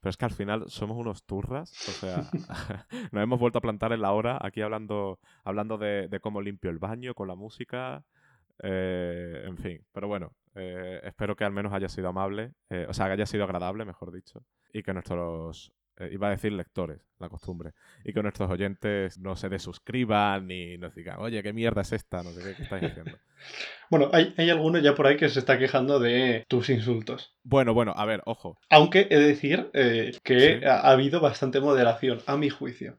[0.00, 2.22] Pero es que al final somos unos turras, o sea,
[3.12, 6.78] nos hemos vuelto a plantar en la hora aquí hablando, hablando de, cómo limpio el
[6.78, 8.04] baño con la música,
[8.62, 9.84] eh, en fin.
[9.92, 12.52] Pero bueno, eh, espero que al menos haya sido amable,
[12.88, 16.52] o sea, que haya sido agradable, mejor dicho, y que nuestros eh, iba a decir
[16.52, 17.72] lectores, la costumbre,
[18.04, 22.22] y que nuestros oyentes no se desuscriban ni nos digan, oye, ¿qué mierda es esta?
[22.22, 23.16] No sé qué, estáis haciendo.
[23.90, 27.36] bueno, hay, hay alguno ya por ahí que se está quejando de tus insultos.
[27.44, 28.58] Bueno, bueno, a ver, ojo.
[28.70, 32.98] Aunque he de decir eh, que ha, habido bastante moderación, a mi juicio.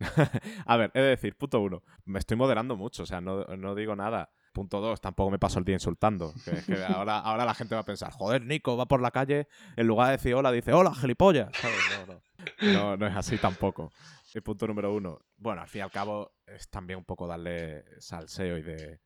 [0.66, 3.74] a ver, he de decir, punto uno, me estoy moderando mucho, o sea, no, no
[3.76, 4.30] digo nada.
[4.52, 6.34] Punto dos, tampoco me paso el día insultando.
[6.44, 9.86] Que, ahora, ahora la gente va a pensar, joder, Nico va por la calle, en
[9.86, 11.50] lugar de decir hola, dice hola, gilipollas.
[11.62, 12.22] No, no.
[12.60, 13.92] No, no es así tampoco.
[14.34, 15.20] Y punto número uno.
[15.36, 19.00] Bueno, al fin y al cabo es también un poco darle salseo y de,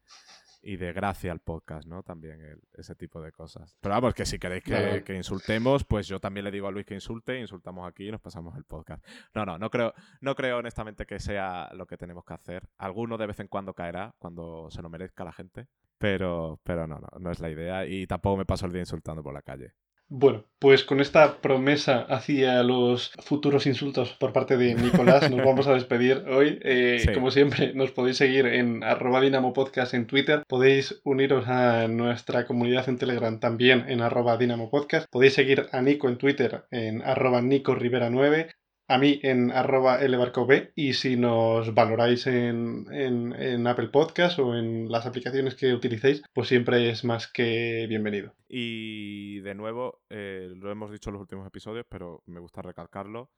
[0.62, 2.02] y de gracia al podcast, ¿no?
[2.02, 3.76] También ese tipo de cosas.
[3.80, 6.94] Pero vamos, que si queréis que, insultemos, pues yo también le digo a Luis que
[6.94, 9.04] insulte, insultamos aquí y nos pasamos el podcast.
[9.32, 12.68] No, no, no creo, no creo honestamente que sea lo que tenemos que hacer.
[12.78, 15.68] Alguno de vez en cuando caerá, cuando se lo merezca la gente.
[15.98, 17.86] Pero, pero no, no, no es la idea.
[17.86, 19.74] Y tampoco me paso el día insultando por la calle.
[20.08, 25.66] Bueno, pues con esta promesa hacia los futuros insultos por parte de Nicolás, nos vamos
[25.66, 26.60] a despedir hoy.
[26.62, 30.44] Eh, como siempre, nos podéis seguir en arroba Dinamo Podcast en Twitter.
[30.46, 35.06] Podéis uniros a nuestra comunidad en Telegram también en arroba Dinamo Podcast.
[35.10, 38.50] Podéis seguir a Nico en Twitter en arroba Nico Rivera 9
[38.88, 44.90] a mí en arroba lbarcob y si nos valoráis en, en, Apple Podcast o en
[44.90, 48.34] las aplicaciones que utilicéis, pues siempre es más que bienvenido.
[48.48, 53.30] Y de nuevo, eh, lo hemos dicho en los últimos episodios, pero me gusta recalcarlo,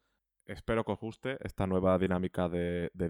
[0.48, 3.08] espero que os guste esta nueva dinámica de, de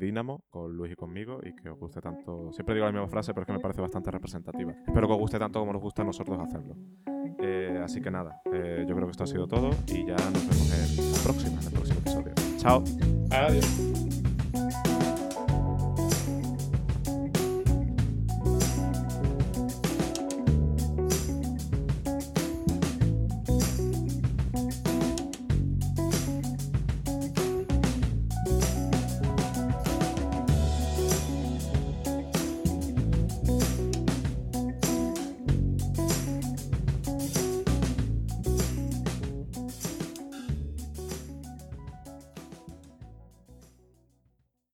[0.50, 2.52] con Luis y conmigo y que os guste tanto.
[2.52, 4.72] Siempre digo la misma frase, pero es que me parece bastante representativa.
[4.86, 6.76] Espero que os guste tanto como nos gusta a nosotros hacerlo.
[7.40, 10.48] Eh, así que nada, eh, yo creo que esto ha sido todo y ya nos
[10.48, 12.34] vemos en la próxima, en el próximo episodio.
[12.58, 12.82] Chao.
[13.30, 13.97] Adiós.